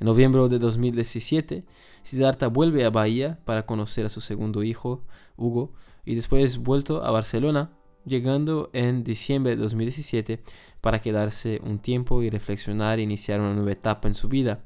En 0.00 0.06
noviembre 0.06 0.48
de 0.48 0.58
2017, 0.58 1.64
Siddhartha 2.02 2.48
vuelve 2.48 2.84
a 2.84 2.90
Bahía 2.90 3.40
para 3.44 3.66
conocer 3.66 4.06
a 4.06 4.08
su 4.08 4.20
segundo 4.20 4.62
hijo, 4.62 5.02
Hugo, 5.36 5.72
y 6.04 6.14
después 6.14 6.58
vuelto 6.58 7.04
a 7.04 7.10
Barcelona, 7.10 7.72
llegando 8.04 8.70
en 8.72 9.04
diciembre 9.04 9.56
de 9.56 9.62
2017 9.62 10.40
para 10.80 11.00
quedarse 11.00 11.60
un 11.64 11.80
tiempo 11.80 12.22
y 12.22 12.30
reflexionar 12.30 12.98
e 12.98 13.02
iniciar 13.02 13.40
una 13.40 13.54
nueva 13.54 13.72
etapa 13.72 14.08
en 14.08 14.14
su 14.14 14.28
vida. 14.28 14.64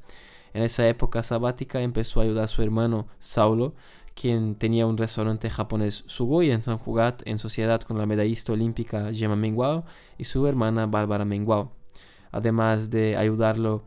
En 0.53 0.61
esa 0.63 0.87
época 0.87 1.23
sabática 1.23 1.81
empezó 1.81 2.19
a 2.19 2.23
ayudar 2.23 2.45
a 2.45 2.47
su 2.47 2.61
hermano 2.61 3.07
Saulo, 3.19 3.73
quien 4.13 4.55
tenía 4.55 4.85
un 4.85 4.97
restaurante 4.97 5.49
japonés 5.49 6.03
Sugoi 6.05 6.51
en 6.51 6.61
San 6.61 6.77
Jugat 6.77 7.23
en 7.25 7.39
sociedad 7.39 7.81
con 7.81 7.97
la 7.97 8.05
medallista 8.05 8.53
olímpica 8.53 9.11
Gemma 9.11 9.35
Menguao 9.35 9.85
y 10.17 10.25
su 10.25 10.45
hermana 10.45 10.85
Bárbara 10.85 11.25
Menguao. 11.25 11.71
Además 12.31 12.91
de 12.91 13.17
ayudarlo 13.17 13.83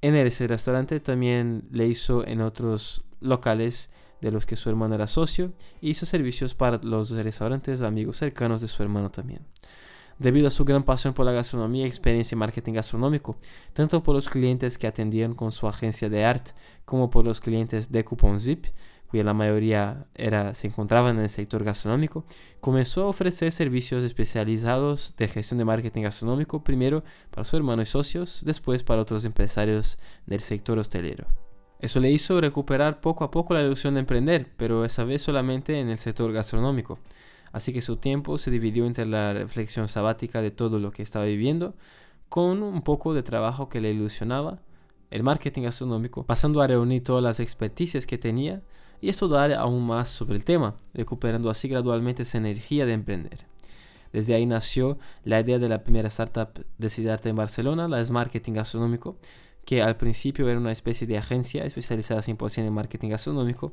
en 0.00 0.14
ese 0.14 0.46
restaurante, 0.46 1.00
también 1.00 1.68
le 1.70 1.86
hizo 1.86 2.26
en 2.26 2.40
otros 2.40 3.04
locales 3.20 3.90
de 4.20 4.30
los 4.30 4.46
que 4.46 4.56
su 4.56 4.70
hermano 4.70 4.94
era 4.94 5.06
socio 5.06 5.52
y 5.80 5.90
hizo 5.90 6.06
servicios 6.06 6.54
para 6.54 6.78
los 6.78 7.10
restaurantes 7.10 7.82
amigos 7.82 8.16
cercanos 8.16 8.60
de 8.60 8.68
su 8.68 8.82
hermano 8.82 9.10
también 9.10 9.42
debido 10.18 10.48
a 10.48 10.50
su 10.50 10.64
gran 10.64 10.82
pasión 10.82 11.14
por 11.14 11.26
la 11.26 11.32
gastronomía 11.32 11.84
y 11.84 11.88
experiencia 11.88 12.34
en 12.34 12.40
marketing 12.40 12.72
gastronómico, 12.74 13.36
tanto 13.72 14.02
por 14.02 14.14
los 14.14 14.28
clientes 14.28 14.78
que 14.78 14.86
atendían 14.86 15.34
con 15.34 15.52
su 15.52 15.68
agencia 15.68 16.08
de 16.08 16.24
arte 16.24 16.52
como 16.84 17.10
por 17.10 17.24
los 17.24 17.40
clientes 17.40 17.90
de 17.90 18.04
Coupons 18.04 18.44
VIP, 18.44 18.66
cuya 19.08 19.24
la 19.24 19.34
mayoría 19.34 20.06
era, 20.14 20.54
se 20.54 20.66
encontraban 20.66 21.16
en 21.16 21.22
el 21.22 21.28
sector 21.28 21.62
gastronómico, 21.64 22.24
comenzó 22.60 23.04
a 23.04 23.08
ofrecer 23.08 23.52
servicios 23.52 24.02
especializados 24.04 25.14
de 25.16 25.28
gestión 25.28 25.58
de 25.58 25.64
marketing 25.64 26.02
gastronómico, 26.02 26.64
primero 26.64 27.04
para 27.30 27.44
su 27.44 27.56
hermano 27.56 27.82
y 27.82 27.86
socios, 27.86 28.42
después 28.44 28.82
para 28.82 29.02
otros 29.02 29.24
empresarios 29.24 29.98
del 30.26 30.40
sector 30.40 30.78
hostelero. 30.78 31.26
Eso 31.78 32.00
le 32.00 32.10
hizo 32.10 32.40
recuperar 32.40 33.00
poco 33.00 33.22
a 33.22 33.30
poco 33.30 33.52
la 33.52 33.62
ilusión 33.62 33.94
de 33.94 34.00
emprender, 34.00 34.50
pero 34.56 34.84
esa 34.84 35.04
vez 35.04 35.22
solamente 35.22 35.78
en 35.78 35.90
el 35.90 35.98
sector 35.98 36.32
gastronómico. 36.32 36.98
Así 37.56 37.72
que 37.72 37.80
su 37.80 37.96
tiempo 37.96 38.36
se 38.36 38.50
dividió 38.50 38.84
entre 38.84 39.06
la 39.06 39.32
reflexión 39.32 39.88
sabática 39.88 40.42
de 40.42 40.50
todo 40.50 40.78
lo 40.78 40.90
que 40.90 41.02
estaba 41.02 41.24
viviendo, 41.24 41.74
con 42.28 42.62
un 42.62 42.82
poco 42.82 43.14
de 43.14 43.22
trabajo 43.22 43.70
que 43.70 43.80
le 43.80 43.92
ilusionaba, 43.92 44.60
el 45.10 45.22
marketing 45.22 45.62
gastronómico, 45.62 46.26
pasando 46.26 46.60
a 46.60 46.66
reunir 46.66 47.02
todas 47.02 47.22
las 47.22 47.40
experticias 47.40 48.06
que 48.06 48.18
tenía 48.18 48.60
y 49.00 49.08
estudiar 49.08 49.54
aún 49.54 49.86
más 49.86 50.08
sobre 50.08 50.36
el 50.36 50.44
tema, 50.44 50.74
recuperando 50.92 51.48
así 51.48 51.66
gradualmente 51.66 52.24
esa 52.24 52.36
energía 52.36 52.84
de 52.84 52.92
emprender. 52.92 53.46
Desde 54.12 54.34
ahí 54.34 54.44
nació 54.44 54.98
la 55.24 55.40
idea 55.40 55.58
de 55.58 55.70
la 55.70 55.82
primera 55.82 56.08
startup 56.08 56.62
de 56.76 56.90
Siddhartha 56.90 57.30
en 57.30 57.36
Barcelona, 57.36 57.88
la 57.88 58.02
es 58.02 58.10
Marketing 58.10 58.52
Gastronómico, 58.52 59.16
que 59.64 59.80
al 59.80 59.96
principio 59.96 60.46
era 60.46 60.60
una 60.60 60.72
especie 60.72 61.06
de 61.06 61.16
agencia 61.16 61.64
especializada 61.64 62.20
100% 62.20 62.66
en 62.66 62.74
marketing 62.74 63.08
gastronómico, 63.08 63.72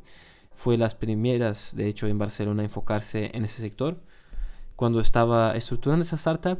fue 0.55 0.77
las 0.77 0.95
primeras, 0.95 1.75
de 1.75 1.87
hecho, 1.87 2.07
en 2.07 2.17
Barcelona 2.17 2.61
a 2.61 2.65
enfocarse 2.65 3.31
en 3.33 3.45
ese 3.45 3.61
sector. 3.61 3.97
Cuando 4.75 4.99
estaba 4.99 5.55
estructurando 5.55 6.03
esa 6.03 6.15
startup, 6.15 6.59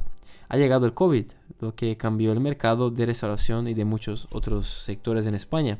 ha 0.50 0.58
llegado 0.58 0.86
el 0.86 0.94
COVID, 0.94 1.26
lo 1.60 1.76
que 1.76 1.98
cambió 1.98 2.32
el 2.32 2.40
mercado 2.40 2.92
de 2.92 3.06
restauración 3.06 3.68
y 3.68 3.74
de 3.74 3.86
muchos 3.86 4.28
otros 4.32 4.68
sectores 4.68 5.26
en 5.26 5.36
España. 5.36 5.80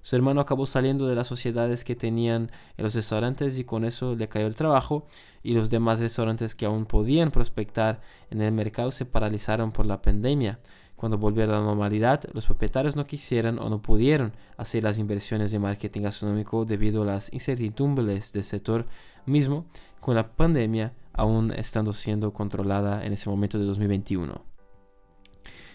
Su 0.00 0.16
hermano 0.16 0.40
acabó 0.40 0.66
saliendo 0.66 1.06
de 1.06 1.14
las 1.14 1.26
sociedades 1.26 1.84
que 1.84 1.96
tenían 1.96 2.50
en 2.76 2.84
los 2.84 2.94
restaurantes 2.94 3.58
y 3.58 3.64
con 3.64 3.84
eso 3.84 4.14
le 4.14 4.28
cayó 4.28 4.46
el 4.46 4.54
trabajo 4.54 5.06
y 5.42 5.54
los 5.54 5.70
demás 5.70 6.00
restaurantes 6.00 6.54
que 6.54 6.66
aún 6.66 6.86
podían 6.86 7.30
prospectar 7.30 8.00
en 8.30 8.40
el 8.40 8.52
mercado 8.52 8.90
se 8.90 9.04
paralizaron 9.04 9.72
por 9.72 9.86
la 9.86 10.00
pandemia. 10.00 10.60
Cuando 10.98 11.16
volvió 11.16 11.44
a 11.44 11.46
la 11.46 11.60
normalidad, 11.60 12.24
los 12.32 12.46
propietarios 12.46 12.96
no 12.96 13.04
quisieron 13.04 13.60
o 13.60 13.70
no 13.70 13.80
pudieron 13.80 14.32
hacer 14.56 14.82
las 14.82 14.98
inversiones 14.98 15.52
de 15.52 15.60
marketing 15.60 16.02
gastronómico 16.02 16.64
debido 16.64 17.02
a 17.02 17.06
las 17.06 17.32
incertidumbres 17.32 18.32
del 18.32 18.42
sector 18.42 18.84
mismo, 19.24 19.64
con 20.00 20.16
la 20.16 20.32
pandemia 20.32 20.92
aún 21.12 21.52
estando 21.52 21.92
siendo 21.92 22.32
controlada 22.32 23.06
en 23.06 23.12
ese 23.12 23.30
momento 23.30 23.60
de 23.60 23.66
2021. 23.66 24.42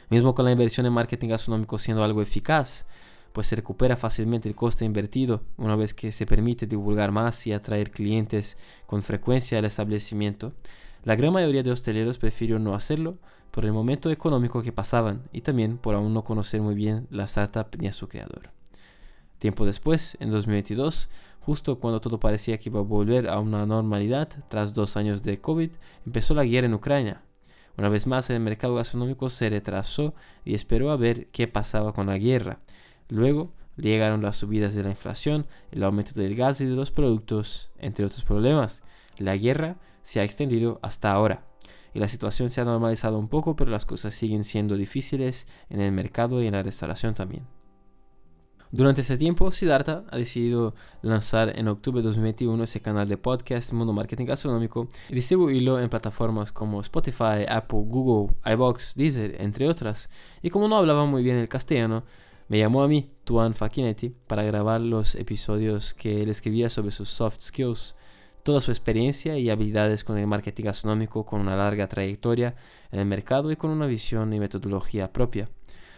Mismo 0.10 0.36
con 0.36 0.44
la 0.44 0.52
inversión 0.52 0.88
en 0.88 0.92
marketing 0.92 1.30
gastronómico 1.30 1.78
siendo 1.78 2.04
algo 2.04 2.22
eficaz, 2.22 2.86
pues 3.32 3.48
se 3.48 3.56
recupera 3.56 3.96
fácilmente 3.96 4.50
el 4.50 4.56
coste 4.56 4.84
invertido 4.84 5.44
una 5.56 5.78
vez 5.78 5.94
que 5.94 6.12
se 6.12 6.26
permite 6.26 6.68
divulgar 6.68 7.14
más 7.14 7.48
y 7.48 7.54
atraer 7.54 7.92
clientes 7.92 8.58
con 8.86 9.02
frecuencia 9.02 9.58
al 9.58 9.64
establecimiento. 9.64 10.52
La 11.04 11.16
gran 11.16 11.34
mayoría 11.34 11.64
de 11.64 11.72
hosteleros 11.72 12.18
prefirió 12.18 12.60
no 12.60 12.76
hacerlo 12.76 13.18
por 13.52 13.66
el 13.66 13.74
momento 13.74 14.10
económico 14.10 14.64
que 14.64 14.72
pasaban 14.72 15.24
y 15.34 15.42
también 15.42 15.78
por 15.78 15.96
aún 15.96 16.14
no 16.14 16.24
conocer 16.24 16.62
muy 16.62 16.76
bien 16.76 17.08
la 17.12 17.26
startup 17.26 17.68
ni 17.78 17.88
a 17.88 17.92
su 17.92 18.08
creador. 18.08 18.52
Tiempo 19.38 19.66
después, 19.66 20.16
en 20.22 20.32
2022, 20.32 21.10
justo 21.42 21.78
cuando 21.80 22.00
todo 22.00 22.22
parecía 22.22 22.58
que 22.58 22.70
iba 22.70 22.80
a 22.80 22.84
volver 22.84 23.28
a 23.28 23.40
una 23.40 23.66
normalidad, 23.66 24.30
tras 24.48 24.74
dos 24.74 24.96
años 24.96 25.24
de 25.24 25.42
COVID, 25.42 25.72
empezó 26.06 26.34
la 26.34 26.46
guerra 26.46 26.68
en 26.68 26.74
Ucrania. 26.74 27.22
Una 27.78 27.90
vez 27.90 28.08
más, 28.08 28.30
el 28.30 28.40
mercado 28.40 28.76
gastronómico 28.76 29.30
se 29.30 29.50
retrasó 29.50 30.14
y 30.46 30.54
esperó 30.54 30.92
a 30.92 30.96
ver 30.96 31.28
qué 31.28 31.50
pasaba 31.50 31.92
con 31.92 32.08
la 32.08 32.18
guerra. 32.18 32.60
Luego 33.10 33.52
llegaron 33.76 34.22
las 34.22 34.38
subidas 34.38 34.74
de 34.74 34.84
la 34.84 34.92
inflación, 34.92 35.48
el 35.72 35.84
aumento 35.84 36.14
del 36.14 36.36
gas 36.36 36.62
y 36.62 36.66
de 36.66 36.76
los 36.76 36.92
productos, 36.92 37.72
entre 37.78 38.06
otros 38.06 38.24
problemas. 38.24 38.82
La 39.18 39.36
guerra 39.36 39.78
se 40.04 40.20
ha 40.20 40.24
extendido 40.24 40.80
hasta 40.84 41.12
ahora 41.12 41.48
y 41.94 42.00
la 42.00 42.08
situación 42.08 42.50
se 42.50 42.62
ha 42.62 42.66
normalizado 42.66 43.20
un 43.20 43.28
poco, 43.28 43.56
pero 43.56 43.72
las 43.72 43.86
cosas 43.86 44.14
siguen 44.14 44.44
siendo 44.44 44.76
difíciles 44.76 45.48
en 45.70 45.82
el 45.82 45.92
mercado 45.92 46.42
y 46.42 46.48
en 46.48 46.54
la 46.54 46.64
restauración 46.64 47.14
también. 47.14 47.46
Durante 48.72 49.02
ese 49.02 49.18
tiempo, 49.18 49.52
Siddhartha 49.52 50.04
ha 50.10 50.18
decidido 50.18 50.74
lanzar 51.04 51.60
en 51.60 51.68
octubre 51.68 52.02
de 52.02 52.08
2021 52.08 52.64
ese 52.64 52.82
canal 52.82 53.08
de 53.08 53.18
podcast 53.18 53.72
Mundo 53.72 53.94
Marketing 53.94 54.26
Gastronómico 54.26 54.88
y 55.10 55.14
distribuirlo 55.14 55.80
en 55.80 55.90
plataformas 55.90 56.52
como 56.52 56.82
Spotify, 56.82 57.46
Apple, 57.48 57.84
Google, 57.86 58.34
iBox, 58.44 58.96
Deezer, 58.96 59.40
entre 59.40 59.70
otras. 59.70 60.10
Y 60.42 60.50
como 60.50 60.68
no 60.68 60.78
hablaba 60.78 61.06
muy 61.06 61.22
bien 61.22 61.38
el 61.38 61.48
castellano, 61.48 62.04
me 62.48 62.58
llamó 62.58 62.82
a 62.82 62.88
mí, 62.88 63.12
Tuan 63.26 63.54
Facchinetti, 63.54 64.16
para 64.26 64.42
grabar 64.42 64.82
los 64.82 65.14
episodios 65.14 65.94
que 65.94 66.24
él 66.24 66.30
escribía 66.30 66.72
sobre 66.72 66.90
sus 66.90 67.10
soft 67.10 67.42
skills, 67.42 67.96
toda 68.44 68.60
su 68.60 68.72
experiencia 68.72 69.38
y 69.38 69.50
habilidades 69.50 70.04
con 70.04 70.18
el 70.18 70.28
marketing 70.28 70.66
gastronómico 70.66 71.26
con 71.26 71.42
una 71.42 71.56
larga 71.56 71.88
trayectoria 71.88 72.56
en 72.92 73.00
el 73.00 73.06
mercado 73.06 73.52
y 73.52 73.56
con 73.56 73.72
una 73.72 73.88
visión 73.88 74.34
y 74.34 74.40
metodología 74.40 75.12
propia. 75.12 75.50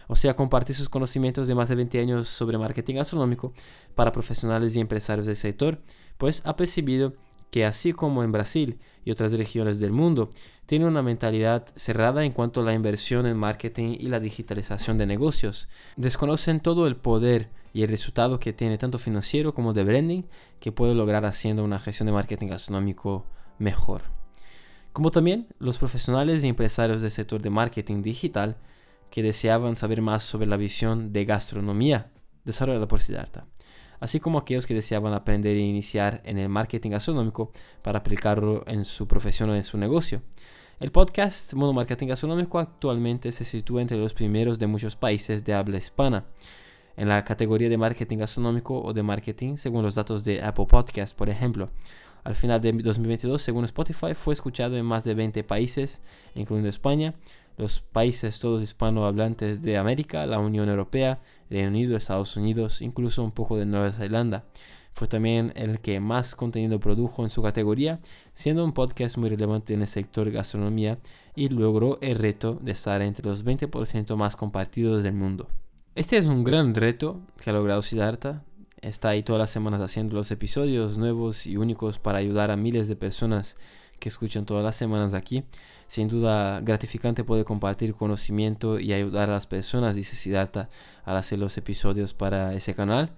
O 0.08 0.14
sea, 0.14 0.36
compartir 0.36 0.76
sus 0.76 0.88
conocimientos 0.88 1.48
de 1.48 1.54
más 1.54 1.68
de 1.68 1.74
20 1.74 2.00
años 2.00 2.28
sobre 2.28 2.58
marketing 2.58 2.94
gastronómico 2.94 3.52
para 3.94 4.12
profesionales 4.12 4.76
y 4.76 4.80
empresarios 4.80 5.26
del 5.26 5.36
sector, 5.36 5.80
pues 6.16 6.42
ha 6.46 6.56
percibido 6.56 7.14
que 7.50 7.64
así 7.64 7.92
como 7.92 8.22
en 8.22 8.32
Brasil 8.32 8.78
y 9.04 9.10
otras 9.10 9.32
regiones 9.32 9.78
del 9.78 9.92
mundo, 9.92 10.30
tiene 10.66 10.86
una 10.86 11.02
mentalidad 11.02 11.64
cerrada 11.76 12.24
en 12.24 12.32
cuanto 12.32 12.60
a 12.60 12.64
la 12.64 12.74
inversión 12.74 13.26
en 13.26 13.36
marketing 13.36 13.96
y 13.98 14.08
la 14.08 14.20
digitalización 14.20 14.98
de 14.98 15.06
negocios. 15.06 15.68
Desconocen 15.96 16.60
todo 16.60 16.86
el 16.86 16.96
poder 16.96 17.50
y 17.72 17.82
el 17.82 17.88
resultado 17.88 18.40
que 18.40 18.52
tiene 18.52 18.78
tanto 18.78 18.98
financiero 18.98 19.54
como 19.54 19.72
de 19.72 19.84
branding 19.84 20.22
que 20.60 20.72
puede 20.72 20.94
lograr 20.94 21.24
haciendo 21.24 21.62
una 21.62 21.78
gestión 21.78 22.06
de 22.06 22.12
marketing 22.12 22.48
gastronómico 22.48 23.26
mejor. 23.58 24.02
Como 24.92 25.10
también 25.10 25.48
los 25.58 25.78
profesionales 25.78 26.42
y 26.42 26.48
empresarios 26.48 27.02
del 27.02 27.10
sector 27.10 27.42
de 27.42 27.50
marketing 27.50 28.02
digital 28.02 28.56
que 29.10 29.22
deseaban 29.22 29.76
saber 29.76 30.02
más 30.02 30.22
sobre 30.22 30.46
la 30.46 30.56
visión 30.56 31.12
de 31.12 31.24
gastronomía 31.26 32.10
desarrollada 32.44 32.88
por 32.88 33.00
Siddhartha, 33.00 33.46
así 34.00 34.20
como 34.20 34.38
aquellos 34.38 34.66
que 34.66 34.74
deseaban 34.74 35.14
aprender 35.14 35.56
e 35.56 35.60
iniciar 35.60 36.20
en 36.24 36.38
el 36.38 36.48
marketing 36.48 36.90
gastronómico 36.90 37.50
para 37.82 38.00
aplicarlo 38.00 38.64
en 38.66 38.84
su 38.84 39.06
profesión 39.06 39.50
o 39.50 39.54
en 39.56 39.62
su 39.62 39.78
negocio. 39.78 40.22
El 40.78 40.92
podcast 40.92 41.54
Mundo 41.54 41.72
Marketing 41.72 42.08
Gastronómico 42.08 42.58
actualmente 42.58 43.32
se 43.32 43.44
sitúa 43.44 43.80
entre 43.80 43.96
los 43.96 44.12
primeros 44.12 44.58
de 44.58 44.66
muchos 44.66 44.94
países 44.94 45.42
de 45.42 45.54
habla 45.54 45.78
hispana 45.78 46.26
en 46.98 47.08
la 47.08 47.24
categoría 47.24 47.70
de 47.70 47.78
marketing 47.78 48.18
gastronómico 48.18 48.82
o 48.82 48.92
de 48.92 49.02
marketing, 49.02 49.56
según 49.56 49.82
los 49.82 49.94
datos 49.94 50.22
de 50.24 50.42
Apple 50.42 50.66
Podcast, 50.66 51.16
por 51.16 51.30
ejemplo. 51.30 51.70
Al 52.24 52.34
final 52.34 52.60
de 52.60 52.72
2022, 52.72 53.40
según 53.40 53.64
Spotify, 53.64 54.12
fue 54.14 54.34
escuchado 54.34 54.76
en 54.76 54.84
más 54.84 55.04
de 55.04 55.14
20 55.14 55.44
países, 55.44 56.02
incluyendo 56.34 56.68
España, 56.68 57.14
los 57.56 57.80
países 57.80 58.38
todos 58.38 58.62
hispanohablantes 58.62 59.62
de 59.62 59.76
América, 59.76 60.26
la 60.26 60.38
Unión 60.38 60.68
Europea, 60.68 61.20
Reino 61.48 61.68
Unido, 61.68 61.96
Estados 61.96 62.36
Unidos, 62.36 62.82
incluso 62.82 63.22
un 63.22 63.32
poco 63.32 63.56
de 63.56 63.66
Nueva 63.66 63.92
Zelanda. 63.92 64.44
Fue 64.92 65.06
también 65.08 65.52
el 65.56 65.80
que 65.80 66.00
más 66.00 66.34
contenido 66.34 66.80
produjo 66.80 67.22
en 67.22 67.28
su 67.28 67.42
categoría, 67.42 68.00
siendo 68.32 68.64
un 68.64 68.72
podcast 68.72 69.18
muy 69.18 69.28
relevante 69.28 69.74
en 69.74 69.82
el 69.82 69.88
sector 69.88 70.30
gastronomía 70.30 70.98
y 71.34 71.50
logró 71.50 71.98
el 72.00 72.14
reto 72.14 72.58
de 72.62 72.72
estar 72.72 73.02
entre 73.02 73.26
los 73.26 73.44
20% 73.44 74.16
más 74.16 74.36
compartidos 74.36 75.04
del 75.04 75.12
mundo. 75.12 75.48
Este 75.94 76.16
es 76.16 76.24
un 76.24 76.44
gran 76.44 76.74
reto 76.74 77.20
que 77.38 77.50
ha 77.50 77.52
logrado 77.52 77.82
Siddhartha. 77.82 78.42
Está 78.80 79.10
ahí 79.10 79.22
todas 79.22 79.40
las 79.40 79.50
semanas 79.50 79.82
haciendo 79.82 80.14
los 80.14 80.30
episodios 80.30 80.96
nuevos 80.96 81.46
y 81.46 81.58
únicos 81.58 81.98
para 81.98 82.18
ayudar 82.18 82.50
a 82.50 82.56
miles 82.56 82.88
de 82.88 82.96
personas 82.96 83.58
que 83.98 84.08
escuchan 84.08 84.46
todas 84.46 84.64
las 84.64 84.76
semanas 84.76 85.14
aquí. 85.14 85.44
Sin 85.88 86.08
duda 86.08 86.60
gratificante 86.60 87.24
poder 87.24 87.44
compartir 87.44 87.94
conocimiento 87.94 88.80
y 88.80 88.92
ayudar 88.92 89.30
a 89.30 89.34
las 89.34 89.46
personas, 89.46 89.96
dice 89.96 90.16
Siddhartha, 90.16 90.68
al 91.04 91.16
hacer 91.16 91.38
los 91.38 91.56
episodios 91.58 92.12
para 92.14 92.54
ese 92.54 92.74
canal, 92.74 93.10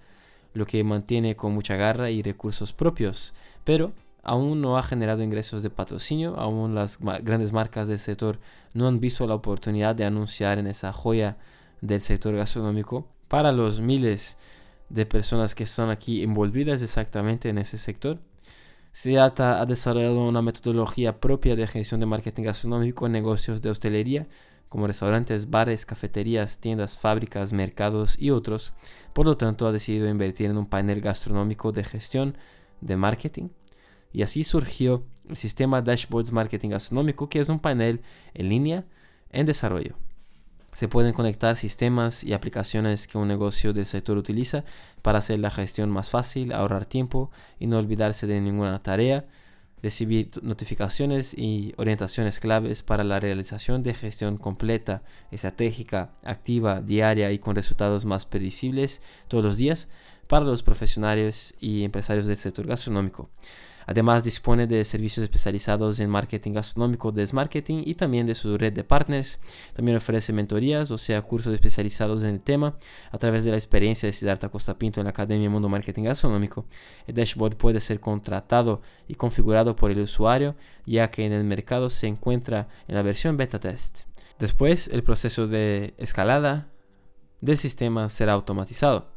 lo 0.54 0.66
que 0.66 0.84
mantiene 0.84 1.36
con 1.36 1.52
mucha 1.52 1.76
garra 1.76 2.10
y 2.10 2.22
recursos 2.22 2.72
propios, 2.72 3.34
pero 3.64 3.92
aún 4.22 4.60
no 4.60 4.76
ha 4.76 4.82
generado 4.82 5.22
ingresos 5.22 5.62
de 5.62 5.70
patrocinio, 5.70 6.36
aún 6.36 6.74
las 6.74 6.98
grandes 7.00 7.52
marcas 7.52 7.88
del 7.88 7.98
sector 7.98 8.38
no 8.74 8.86
han 8.86 9.00
visto 9.00 9.26
la 9.26 9.34
oportunidad 9.34 9.94
de 9.94 10.04
anunciar 10.04 10.58
en 10.58 10.66
esa 10.66 10.92
joya 10.92 11.38
del 11.80 12.00
sector 12.00 12.34
gastronómico 12.36 13.06
para 13.28 13.52
los 13.52 13.80
miles 13.80 14.36
de 14.88 15.06
personas 15.06 15.54
que 15.54 15.64
están 15.64 15.90
aquí 15.90 16.22
envolvidas 16.22 16.82
exactamente 16.82 17.48
en 17.48 17.58
ese 17.58 17.78
sector 17.78 18.18
Seata 19.00 19.60
ha 19.60 19.64
desarrollado 19.64 20.26
una 20.26 20.42
metodología 20.42 21.20
propia 21.20 21.54
de 21.54 21.68
gestión 21.68 22.00
de 22.00 22.06
marketing 22.06 22.42
gastronómico 22.42 23.06
en 23.06 23.12
negocios 23.12 23.62
de 23.62 23.70
hostelería, 23.70 24.26
como 24.68 24.88
restaurantes, 24.88 25.50
bares, 25.50 25.86
cafeterías, 25.86 26.58
tiendas, 26.58 26.98
fábricas, 26.98 27.52
mercados 27.52 28.20
y 28.20 28.32
otros. 28.32 28.74
Por 29.12 29.26
lo 29.26 29.36
tanto, 29.36 29.68
ha 29.68 29.72
decidido 29.72 30.08
invertir 30.08 30.50
en 30.50 30.58
un 30.58 30.66
panel 30.66 31.00
gastronómico 31.00 31.70
de 31.70 31.84
gestión 31.84 32.36
de 32.80 32.96
marketing. 32.96 33.50
Y 34.12 34.22
así 34.22 34.42
surgió 34.42 35.04
el 35.28 35.36
sistema 35.36 35.80
Dashboards 35.80 36.32
Marketing 36.32 36.70
Gastronómico, 36.70 37.28
que 37.28 37.38
es 37.38 37.48
un 37.48 37.60
panel 37.60 38.00
en 38.34 38.48
línea 38.48 38.84
en 39.30 39.46
desarrollo. 39.46 39.94
Se 40.78 40.86
pueden 40.86 41.12
conectar 41.12 41.56
sistemas 41.56 42.22
y 42.22 42.34
aplicaciones 42.34 43.08
que 43.08 43.18
un 43.18 43.26
negocio 43.26 43.72
del 43.72 43.84
sector 43.84 44.16
utiliza 44.16 44.62
para 45.02 45.18
hacer 45.18 45.40
la 45.40 45.50
gestión 45.50 45.90
más 45.90 46.08
fácil, 46.08 46.52
ahorrar 46.52 46.84
tiempo 46.84 47.32
y 47.58 47.66
no 47.66 47.78
olvidarse 47.78 48.28
de 48.28 48.40
ninguna 48.40 48.80
tarea, 48.80 49.26
recibir 49.82 50.30
notificaciones 50.40 51.34
y 51.36 51.74
orientaciones 51.78 52.38
claves 52.38 52.84
para 52.84 53.02
la 53.02 53.18
realización 53.18 53.82
de 53.82 53.92
gestión 53.92 54.36
completa, 54.36 55.02
estratégica, 55.32 56.12
activa, 56.22 56.80
diaria 56.80 57.32
y 57.32 57.40
con 57.40 57.56
resultados 57.56 58.04
más 58.04 58.24
predecibles 58.24 59.02
todos 59.26 59.42
los 59.44 59.56
días 59.56 59.88
para 60.28 60.44
los 60.44 60.62
profesionales 60.62 61.56
y 61.58 61.82
empresarios 61.82 62.28
del 62.28 62.36
sector 62.36 62.68
gastronómico. 62.68 63.30
Además 63.88 64.22
dispone 64.22 64.66
de 64.66 64.84
servicios 64.84 65.24
especializados 65.24 65.98
en 65.98 66.10
marketing 66.10 66.52
gastronómico, 66.52 67.10
desmarketing 67.10 67.84
y 67.86 67.94
también 67.94 68.26
de 68.26 68.34
su 68.34 68.58
red 68.58 68.74
de 68.74 68.84
partners. 68.84 69.38
También 69.72 69.96
ofrece 69.96 70.30
mentorías, 70.34 70.90
o 70.90 70.98
sea, 70.98 71.22
cursos 71.22 71.54
especializados 71.54 72.22
en 72.22 72.28
el 72.28 72.40
tema 72.42 72.76
a 73.10 73.16
través 73.16 73.44
de 73.44 73.50
la 73.50 73.56
experiencia 73.56 74.06
de 74.06 74.12
Siddhartha 74.12 74.50
Costa 74.50 74.78
Pinto 74.78 75.00
en 75.00 75.04
la 75.04 75.10
Academia 75.10 75.48
Mundo 75.48 75.70
Marketing 75.70 76.02
Gastronómico. 76.02 76.66
El 77.06 77.14
dashboard 77.14 77.56
puede 77.56 77.80
ser 77.80 77.98
contratado 77.98 78.82
y 79.06 79.14
configurado 79.14 79.74
por 79.74 79.90
el 79.90 80.00
usuario, 80.00 80.54
ya 80.84 81.10
que 81.10 81.24
en 81.24 81.32
el 81.32 81.44
mercado 81.44 81.88
se 81.88 82.08
encuentra 82.08 82.68
en 82.88 82.94
la 82.94 83.00
versión 83.00 83.38
beta 83.38 83.58
test. 83.58 84.00
Después, 84.38 84.88
el 84.88 85.02
proceso 85.02 85.46
de 85.46 85.94
escalada 85.96 86.68
del 87.40 87.56
sistema 87.56 88.10
será 88.10 88.34
automatizado. 88.34 89.12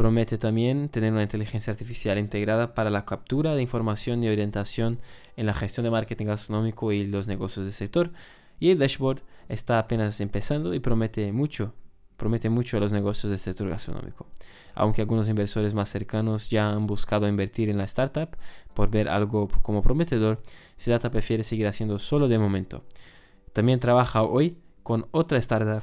Promete 0.00 0.38
también 0.38 0.88
tener 0.88 1.12
una 1.12 1.24
inteligencia 1.24 1.70
artificial 1.70 2.18
integrada 2.18 2.72
para 2.72 2.88
la 2.88 3.04
captura 3.04 3.54
de 3.54 3.60
información 3.60 4.24
y 4.24 4.30
orientación 4.30 4.98
en 5.36 5.44
la 5.44 5.52
gestión 5.52 5.84
de 5.84 5.90
marketing 5.90 6.24
gastronómico 6.24 6.90
y 6.90 7.04
los 7.04 7.26
negocios 7.26 7.66
del 7.66 7.74
sector. 7.74 8.10
Y 8.58 8.70
el 8.70 8.78
dashboard 8.78 9.20
está 9.50 9.78
apenas 9.78 10.22
empezando 10.22 10.72
y 10.72 10.80
promete 10.80 11.30
mucho, 11.32 11.74
promete 12.16 12.48
mucho 12.48 12.78
a 12.78 12.80
los 12.80 12.94
negocios 12.94 13.28
del 13.28 13.38
sector 13.38 13.68
gastronómico. 13.68 14.26
Aunque 14.74 15.02
algunos 15.02 15.28
inversores 15.28 15.74
más 15.74 15.90
cercanos 15.90 16.48
ya 16.48 16.70
han 16.70 16.86
buscado 16.86 17.28
invertir 17.28 17.68
en 17.68 17.76
la 17.76 17.84
startup 17.84 18.38
por 18.72 18.88
ver 18.88 19.06
algo 19.06 19.48
como 19.60 19.82
prometedor, 19.82 20.40
Siddhartha 20.76 21.10
prefiere 21.10 21.42
seguir 21.42 21.66
haciendo 21.66 21.98
solo 21.98 22.26
de 22.26 22.38
momento. 22.38 22.84
También 23.52 23.80
trabaja 23.80 24.22
hoy 24.22 24.56
con 24.82 25.08
otra 25.10 25.36
startup 25.36 25.82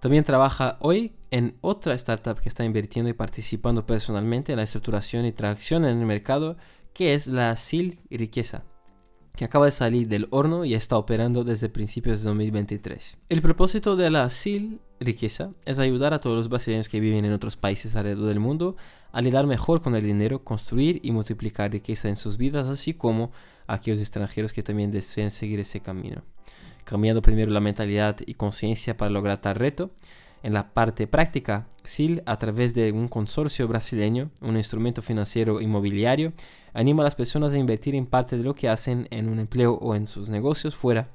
también 0.00 0.24
trabaja 0.24 0.76
hoy 0.80 1.12
en 1.30 1.56
otra 1.60 1.94
startup 1.94 2.40
que 2.40 2.48
está 2.48 2.64
invirtiendo 2.64 3.10
y 3.10 3.14
participando 3.14 3.84
personalmente 3.84 4.52
en 4.52 4.58
la 4.58 4.62
estructuración 4.62 5.26
y 5.26 5.32
tracción 5.32 5.84
en 5.84 5.98
el 5.98 6.06
mercado, 6.06 6.56
que 6.94 7.14
es 7.14 7.26
la 7.26 7.54
SIL 7.56 7.98
Riqueza, 8.08 8.62
que 9.34 9.44
acaba 9.44 9.66
de 9.66 9.72
salir 9.72 10.06
del 10.08 10.28
horno 10.30 10.64
y 10.64 10.74
está 10.74 10.96
operando 10.96 11.42
desde 11.42 11.68
principios 11.68 12.22
de 12.22 12.28
2023. 12.28 13.18
El 13.28 13.42
propósito 13.42 13.96
de 13.96 14.10
la 14.10 14.30
SIL 14.30 14.80
Riqueza 15.00 15.50
es 15.64 15.80
ayudar 15.80 16.14
a 16.14 16.20
todos 16.20 16.36
los 16.36 16.48
brasileños 16.48 16.88
que 16.88 17.00
viven 17.00 17.24
en 17.24 17.32
otros 17.32 17.56
países 17.56 17.96
alrededor 17.96 18.28
del 18.28 18.40
mundo 18.40 18.76
a 19.10 19.20
lidiar 19.20 19.46
mejor 19.46 19.82
con 19.82 19.96
el 19.96 20.04
dinero, 20.04 20.44
construir 20.44 21.00
y 21.02 21.10
multiplicar 21.10 21.72
riqueza 21.72 22.08
en 22.08 22.16
sus 22.16 22.36
vidas, 22.36 22.68
así 22.68 22.94
como 22.94 23.32
a 23.66 23.74
aquellos 23.74 24.00
extranjeros 24.00 24.52
que 24.52 24.62
también 24.62 24.90
deseen 24.90 25.30
seguir 25.30 25.60
ese 25.60 25.80
camino 25.80 26.22
cambiando 26.88 27.20
primero 27.20 27.50
la 27.50 27.60
mentalidad 27.60 28.16
y 28.24 28.34
conciencia 28.34 28.96
para 28.96 29.10
lograr 29.10 29.38
tal 29.38 29.56
reto. 29.56 29.90
En 30.42 30.54
la 30.54 30.72
parte 30.72 31.06
práctica, 31.06 31.66
SIL, 31.84 32.22
a 32.24 32.38
través 32.38 32.72
de 32.72 32.92
un 32.92 33.08
consorcio 33.08 33.68
brasileño, 33.68 34.30
un 34.40 34.56
instrumento 34.56 35.02
financiero 35.02 35.60
inmobiliario, 35.60 36.32
anima 36.72 37.02
a 37.02 37.04
las 37.04 37.14
personas 37.14 37.52
a 37.52 37.58
invertir 37.58 37.94
en 37.94 38.06
parte 38.06 38.38
de 38.38 38.44
lo 38.44 38.54
que 38.54 38.70
hacen 38.70 39.06
en 39.10 39.28
un 39.28 39.38
empleo 39.38 39.74
o 39.74 39.94
en 39.94 40.06
sus 40.06 40.30
negocios 40.30 40.76
fuera 40.76 41.10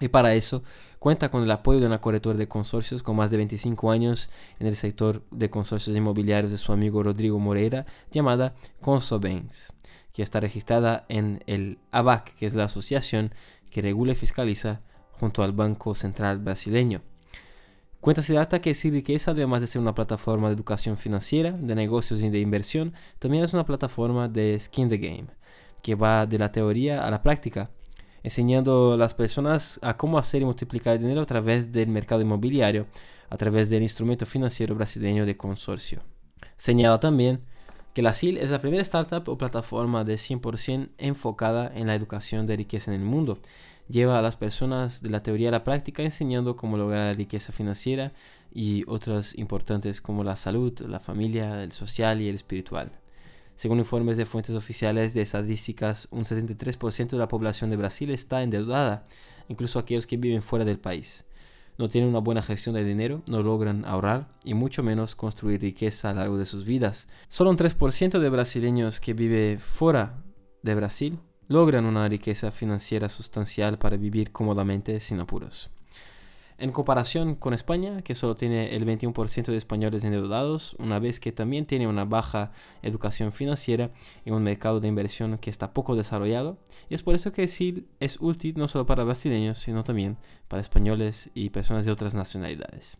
Y 0.00 0.08
para 0.08 0.34
eso 0.34 0.64
cuenta 0.98 1.30
con 1.30 1.44
el 1.44 1.50
apoyo 1.52 1.78
de 1.78 1.86
una 1.86 2.00
corredora 2.00 2.38
de 2.38 2.48
consorcios 2.48 3.02
con 3.02 3.14
más 3.14 3.30
de 3.30 3.36
25 3.36 3.92
años 3.92 4.28
en 4.58 4.66
el 4.66 4.74
sector 4.74 5.22
de 5.30 5.50
consorcios 5.50 5.96
inmobiliarios 5.96 6.50
de 6.50 6.58
su 6.58 6.72
amigo 6.72 7.02
Rodrigo 7.02 7.38
Moreira, 7.38 7.86
llamada 8.10 8.56
Consobens, 8.80 9.72
que 10.12 10.22
está 10.22 10.40
registrada 10.40 11.04
en 11.08 11.44
el 11.46 11.78
ABAC, 11.92 12.34
que 12.34 12.46
es 12.46 12.54
la 12.54 12.64
asociación 12.64 13.32
que 13.70 13.82
regula 13.82 14.12
y 14.12 14.16
fiscaliza 14.16 14.80
junto 15.18 15.42
al 15.42 15.52
Banco 15.52 15.94
Central 15.94 16.38
brasileño. 16.38 17.02
Cuenta 18.00 18.22
se 18.22 18.34
data 18.34 18.60
que 18.60 18.74
si 18.74 18.90
Riqueza, 18.90 19.32
además 19.32 19.60
de 19.60 19.66
ser 19.66 19.80
una 19.80 19.94
plataforma 19.94 20.48
de 20.48 20.54
educación 20.54 20.96
financiera, 20.96 21.52
de 21.52 21.74
negocios 21.74 22.22
y 22.22 22.28
de 22.28 22.38
inversión, 22.38 22.92
también 23.18 23.42
es 23.42 23.54
una 23.54 23.66
plataforma 23.66 24.28
de 24.28 24.58
skin 24.60 24.88
the 24.88 24.98
game, 24.98 25.26
que 25.82 25.94
va 25.94 26.26
de 26.26 26.38
la 26.38 26.52
teoría 26.52 27.06
a 27.06 27.10
la 27.10 27.22
práctica 27.22 27.70
enseñando 28.26 28.94
a 28.94 28.96
las 28.96 29.14
personas 29.14 29.78
a 29.82 29.96
cómo 29.96 30.18
hacer 30.18 30.42
y 30.42 30.44
multiplicar 30.44 30.98
dinero 30.98 31.20
a 31.20 31.26
través 31.26 31.70
del 31.70 31.86
mercado 31.86 32.22
inmobiliario, 32.22 32.88
a 33.30 33.36
través 33.36 33.70
del 33.70 33.84
instrumento 33.84 34.26
financiero 34.26 34.74
brasileño 34.74 35.24
de 35.24 35.36
consorcio. 35.36 36.00
Señala 36.56 36.98
también 36.98 37.42
que 37.94 38.02
la 38.02 38.12
SIL 38.12 38.38
es 38.38 38.50
la 38.50 38.60
primera 38.60 38.82
startup 38.82 39.28
o 39.28 39.38
plataforma 39.38 40.02
de 40.02 40.16
100% 40.16 40.88
enfocada 40.98 41.70
en 41.72 41.86
la 41.86 41.94
educación 41.94 42.48
de 42.48 42.56
riqueza 42.56 42.92
en 42.92 43.00
el 43.00 43.06
mundo. 43.06 43.38
Lleva 43.88 44.18
a 44.18 44.22
las 44.22 44.36
personas 44.36 45.00
de 45.00 45.10
la 45.10 45.22
teoría 45.22 45.48
a 45.48 45.52
la 45.52 45.62
práctica 45.62 46.02
enseñando 46.02 46.56
cómo 46.56 46.76
lograr 46.76 47.06
la 47.06 47.12
riqueza 47.12 47.52
financiera 47.52 48.12
y 48.52 48.82
otras 48.88 49.38
importantes 49.38 50.00
como 50.00 50.24
la 50.24 50.34
salud, 50.34 50.78
la 50.80 50.98
familia, 50.98 51.62
el 51.62 51.70
social 51.70 52.20
y 52.20 52.28
el 52.28 52.34
espiritual. 52.34 52.90
Según 53.54 53.78
informes 53.78 54.16
de 54.16 54.26
fuentes 54.26 54.54
oficiales 54.54 55.14
de 55.14 55.22
estadísticas, 55.22 56.08
un 56.10 56.24
73% 56.24 57.10
de 57.10 57.18
la 57.18 57.28
población 57.28 57.70
de 57.70 57.76
Brasil 57.76 58.10
está 58.10 58.42
endeudada, 58.42 59.06
incluso 59.48 59.78
aquellos 59.78 60.06
que 60.06 60.16
viven 60.16 60.42
fuera 60.42 60.64
del 60.64 60.78
país. 60.78 61.24
No 61.78 61.88
tienen 61.88 62.10
una 62.10 62.18
buena 62.18 62.42
gestión 62.42 62.74
de 62.74 62.84
dinero, 62.84 63.22
no 63.26 63.42
logran 63.42 63.84
ahorrar 63.84 64.28
y 64.44 64.54
mucho 64.54 64.82
menos 64.82 65.14
construir 65.14 65.60
riqueza 65.60 66.10
a 66.10 66.14
lo 66.14 66.20
largo 66.20 66.38
de 66.38 66.46
sus 66.46 66.64
vidas. 66.64 67.06
Solo 67.28 67.50
un 67.50 67.56
3% 67.56 68.18
de 68.18 68.28
brasileños 68.30 68.98
que 68.98 69.14
vive 69.14 69.58
fuera 69.58 70.24
de 70.62 70.74
Brasil 70.74 71.18
logran 71.48 71.86
una 71.86 72.08
riqueza 72.08 72.50
financiera 72.50 73.08
sustancial 73.08 73.78
para 73.78 73.96
vivir 73.96 74.32
cómodamente 74.32 74.98
sin 75.00 75.20
apuros. 75.20 75.70
En 76.58 76.72
comparación 76.72 77.34
con 77.34 77.52
España, 77.52 78.00
que 78.00 78.14
solo 78.14 78.34
tiene 78.34 78.74
el 78.74 78.86
21% 78.86 79.44
de 79.44 79.58
españoles 79.58 80.04
endeudados, 80.04 80.74
una 80.78 80.98
vez 80.98 81.20
que 81.20 81.30
también 81.30 81.66
tiene 81.66 81.86
una 81.86 82.06
baja 82.06 82.50
educación 82.80 83.30
financiera 83.30 83.90
y 84.24 84.30
un 84.30 84.42
mercado 84.42 84.80
de 84.80 84.88
inversión 84.88 85.36
que 85.36 85.50
está 85.50 85.74
poco 85.74 85.96
desarrollado, 85.96 86.56
y 86.88 86.94
es 86.94 87.02
por 87.02 87.14
eso 87.14 87.30
que 87.30 87.46
SIL 87.46 87.86
es 88.00 88.16
útil 88.20 88.54
no 88.56 88.68
solo 88.68 88.86
para 88.86 89.04
brasileños, 89.04 89.58
sino 89.58 89.84
también 89.84 90.16
para 90.48 90.62
españoles 90.62 91.30
y 91.34 91.50
personas 91.50 91.84
de 91.84 91.92
otras 91.92 92.14
nacionalidades. 92.14 92.96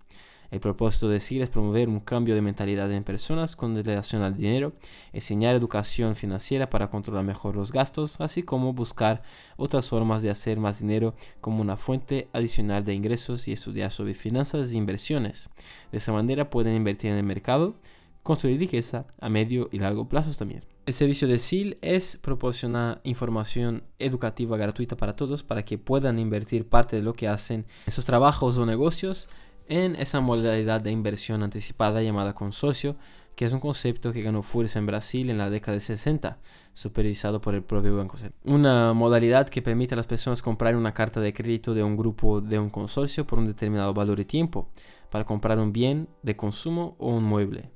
El 0.51 0.61
propósito 0.61 1.09
de 1.09 1.21
SIL 1.21 1.43
es 1.43 1.51
promover 1.51 1.89
un 1.89 2.01
cambio 2.01 2.35
de 2.35 2.43
mentalidad 2.43 2.91
en 2.93 3.05
personas 3.05 3.57
con 3.57 3.75
relación 3.75 4.23
al 4.23 4.37
dinero, 4.37 4.73
enseñar 5.13 5.55
educación 5.55 6.15
financiera 6.15 6.71
para 6.71 6.89
controlar 6.89 7.25
mejor 7.25 7.57
los 7.57 7.73
gastos, 7.73 8.21
así 8.21 8.43
como 8.43 8.73
buscar 8.73 9.23
otras 9.57 9.89
formas 9.89 10.23
de 10.23 10.31
hacer 10.31 10.59
más 10.59 10.81
dinero 10.81 11.15
como 11.41 11.61
una 11.61 11.77
fuente 11.77 12.29
adicional 12.33 12.85
de 12.85 12.95
ingresos 12.95 13.49
y 13.49 13.53
estudiar 13.53 13.91
sobre 13.91 14.15
finanzas 14.15 14.71
e 14.71 14.77
inversiones. 14.77 15.49
De 15.91 15.99
esa 15.99 16.13
manera 16.13 16.51
pueden 16.51 16.77
invertir 16.77 17.11
en 17.11 17.17
el 17.17 17.25
mercado, 17.25 17.77
construir 18.23 18.59
riqueza 18.59 19.07
a 19.21 19.29
medio 19.29 19.69
y 19.73 19.79
largo 19.79 20.09
plazos 20.09 20.39
también. 20.39 20.65
El 20.87 20.95
servicio 20.95 21.27
de 21.27 21.41
SIL 21.41 21.79
es 21.83 22.17
proporcionar 22.17 23.01
información 23.03 23.83
educativa 23.99 24.57
gratuita 24.57 24.97
para 24.97 25.17
todos 25.17 25.43
para 25.43 25.65
que 25.65 25.79
puedan 25.79 26.21
invertir 26.21 26.69
parte 26.69 26.95
de 26.95 27.03
lo 27.03 27.13
que 27.13 27.27
hacen 27.27 27.67
en 27.87 27.93
sus 27.93 28.05
trabajos 28.05 28.57
o 28.57 28.67
negocios 28.67 29.29
en 29.69 29.97
esa 29.97 30.21
modalidad 30.21 30.81
de 30.81 30.91
inversión 30.91 31.43
anticipada 31.43 32.03
llamada 32.03 32.35
consorcio, 32.35 32.97
que 33.35 33.45
es 33.45 33.53
un 33.53 33.61
concepto 33.61 34.13
que 34.13 34.23
ganó 34.23 34.43
fuerza 34.43 34.79
en 34.79 34.87
Brasil 34.87 35.29
en 35.29 35.39
la 35.39 35.51
década 35.51 35.75
de 35.75 35.81
60, 35.81 36.39
supervisado 36.73 37.41
por 37.41 37.55
el 37.55 37.63
propio 37.63 37.97
Banco 37.97 38.17
Central. 38.17 38.41
Una 38.45 38.95
modalidad 38.95 39.49
que 39.49 39.61
permite 39.63 39.95
a 39.95 39.97
las 39.97 40.07
personas 40.07 40.41
comprar 40.41 40.75
una 40.75 40.95
carta 40.95 41.21
de 41.21 41.35
crédito 41.35 41.75
de 41.75 41.83
un 41.83 41.97
grupo 41.97 42.41
de 42.41 42.59
un 42.59 42.71
consorcio 42.71 43.27
por 43.27 43.39
un 43.39 43.45
determinado 43.45 43.93
valor 43.93 44.17
de 44.17 44.25
tiempo, 44.25 44.71
para 45.11 45.25
comprar 45.25 45.59
un 45.59 45.73
bien 45.73 46.09
de 46.23 46.37
consumo 46.37 46.97
o 46.99 47.11
un 47.11 47.25
mueble. 47.25 47.71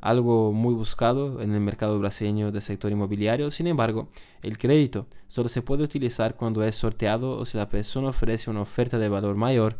Algo 0.00 0.52
muy 0.52 0.74
buscado 0.74 1.40
en 1.40 1.54
el 1.54 1.60
mercado 1.60 1.98
brasileño 1.98 2.52
del 2.52 2.60
sector 2.60 2.92
inmobiliario, 2.92 3.50
sin 3.50 3.66
embargo, 3.66 4.08
el 4.42 4.58
crédito 4.58 5.06
solo 5.26 5.48
se 5.48 5.62
puede 5.62 5.82
utilizar 5.82 6.36
cuando 6.36 6.62
es 6.62 6.76
sorteado 6.76 7.38
o 7.38 7.46
si 7.46 7.56
la 7.56 7.68
persona 7.68 8.08
ofrece 8.08 8.50
una 8.50 8.60
oferta 8.60 8.98
de 8.98 9.08
valor 9.08 9.36
mayor 9.36 9.78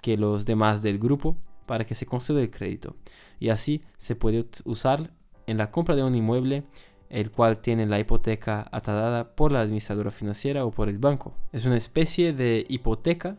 que 0.00 0.16
los 0.16 0.46
demás 0.46 0.82
del 0.82 0.98
grupo 0.98 1.36
para 1.66 1.84
que 1.84 1.94
se 1.94 2.06
conceda 2.06 2.40
el 2.40 2.50
crédito. 2.50 2.96
Y 3.38 3.48
así 3.48 3.82
se 3.98 4.16
puede 4.16 4.46
usar 4.64 5.10
en 5.46 5.58
la 5.58 5.70
compra 5.70 5.96
de 5.96 6.02
un 6.02 6.14
inmueble 6.14 6.64
el 7.08 7.30
cual 7.30 7.58
tiene 7.58 7.86
la 7.86 7.98
hipoteca 7.98 8.68
atada 8.72 9.34
por 9.36 9.52
la 9.52 9.60
administradora 9.60 10.10
financiera 10.10 10.64
o 10.64 10.70
por 10.70 10.88
el 10.88 10.98
banco. 10.98 11.34
Es 11.52 11.64
una 11.64 11.76
especie 11.76 12.32
de 12.32 12.66
hipoteca 12.68 13.38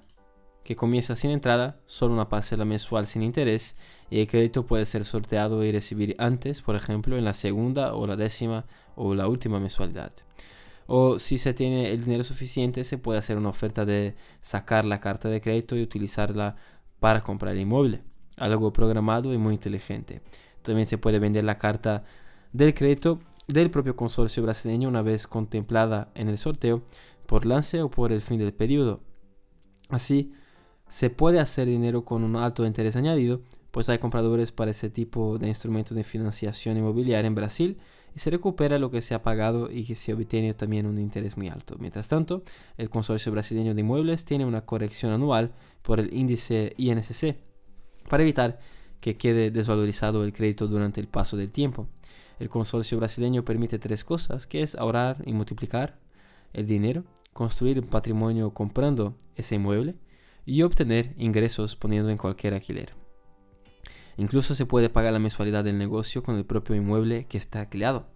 que 0.63 0.75
comienza 0.75 1.15
sin 1.15 1.31
entrada, 1.31 1.79
solo 1.86 2.13
una 2.13 2.29
parcela 2.29 2.65
mensual 2.65 3.07
sin 3.07 3.23
interés 3.23 3.77
y 4.10 4.19
el 4.19 4.27
crédito 4.27 4.65
puede 4.65 4.86
ser 4.86 5.05
sorteado 5.05 5.63
y 5.63 5.71
recibir 5.71 6.15
antes, 6.19 6.62
por 6.62 6.75
ejemplo, 6.75 7.17
en 7.17 7.25
la 7.25 7.33
segunda 7.33 7.93
o 7.93 8.05
la 8.05 8.15
décima 8.15 8.65
o 8.95 9.15
la 9.15 9.27
última 9.27 9.60
mensualidad. 9.60 10.12
O 10.88 11.19
si 11.19 11.38
se 11.38 11.54
tiene 11.54 11.91
el 11.91 12.06
dinero 12.06 12.23
suficiente, 12.23 12.84
se 12.86 12.97
puede 12.97 13.19
hacer 13.19 13.38
una 13.38 13.50
oferta 13.50 13.86
de 13.86 14.15
sacar 14.41 14.86
la 14.86 15.02
carta 15.02 15.30
de 15.30 15.41
crédito 15.41 15.76
y 15.76 15.84
utilizarla 15.84 16.56
para 17.00 17.23
comprar 17.23 17.54
el 17.54 17.62
inmueble. 17.62 18.04
Algo 18.38 18.71
programado 18.71 19.34
y 19.34 19.38
muy 19.38 19.54
inteligente. 19.54 20.21
También 20.62 20.88
se 20.88 20.97
puede 20.97 21.19
vender 21.19 21.43
la 21.43 21.58
carta 21.58 22.06
del 22.54 22.73
crédito 22.73 23.19
del 23.47 23.69
propio 23.69 23.95
consorcio 23.95 24.43
brasileño 24.43 24.89
una 24.89 25.02
vez 25.02 25.28
contemplada 25.28 26.12
en 26.15 26.30
el 26.30 26.38
sorteo 26.38 26.84
por 27.26 27.45
lance 27.45 27.82
o 27.82 27.89
por 27.89 28.12
el 28.12 28.21
fin 28.21 28.39
del 28.39 28.54
periodo. 28.54 29.02
Así, 29.89 30.34
se 30.88 31.10
puede 31.10 31.39
hacer 31.39 31.67
dinero 31.67 32.06
con 32.06 32.23
un 32.23 32.38
alto 32.38 32.65
interés 32.65 32.95
añadido, 32.95 33.41
pues 33.71 33.89
hay 33.89 34.00
compradores 34.00 34.52
para 34.52 34.71
ese 34.71 34.89
tipo 34.89 35.38
de 35.38 35.50
instrumentos 35.50 35.95
de 35.95 36.04
financiación 36.04 36.78
inmobiliaria 36.78 37.28
en 37.28 37.36
Brasil 37.36 37.78
se 38.17 38.30
recupera 38.30 38.80
lo 38.80 38.91
que 38.91 39.01
se 39.01 39.13
ha 39.13 39.23
pagado 39.23 39.71
y 39.71 39.86
que 39.86 39.95
se 39.95 40.13
obtiene 40.13 40.53
también 40.53 40.86
un 40.86 40.97
interés 40.97 41.38
muy 41.38 41.49
alto. 41.49 41.75
Mientras 41.80 42.08
tanto, 42.08 42.43
el 42.77 42.89
Consorcio 42.89 43.32
Brasileño 43.32 43.73
de 43.73 43.82
Inmuebles 43.82 44.25
tiene 44.25 44.45
una 44.45 44.62
corrección 44.62 45.12
anual 45.12 45.51
por 45.82 45.99
el 45.99 46.13
índice 46.13 46.73
INCC 46.77 47.38
para 48.10 48.23
evitar 48.23 48.60
que 48.99 49.17
quede 49.17 49.51
desvalorizado 49.51 50.23
el 50.23 50.34
crédito 50.34 50.67
durante 50.67 51.01
el 51.01 51.08
paso 51.08 51.38
del 51.38 51.51
tiempo. 51.51 51.88
El 52.39 52.49
consorcio 52.49 52.97
brasileño 52.97 53.43
permite 53.43 53.80
tres 53.80 54.03
cosas, 54.03 54.47
que 54.47 54.62
es 54.62 54.75
ahorrar 54.75 55.23
y 55.25 55.34
multiplicar 55.34 55.99
el 56.53 56.67
dinero, 56.67 57.03
construir 57.34 57.80
un 57.80 57.88
patrimonio 57.88 58.53
comprando 58.53 59.15
ese 59.36 59.56
inmueble 59.56 59.95
y 60.45 60.62
obtener 60.62 61.13
ingresos 61.17 61.75
poniendo 61.75 62.10
en 62.10 62.17
cualquier 62.17 62.53
alquiler. 62.53 63.07
Incluso 64.17 64.56
se 64.56 64.65
puede 64.65 64.89
pagar 64.89 65.13
la 65.13 65.19
mensualidad 65.19 65.63
del 65.63 65.77
negocio 65.77 66.23
con 66.23 66.36
el 66.36 66.45
propio 66.45 66.75
inmueble 66.75 67.25
que 67.25 67.38
está 67.38 67.62
alquilado. 67.62 68.08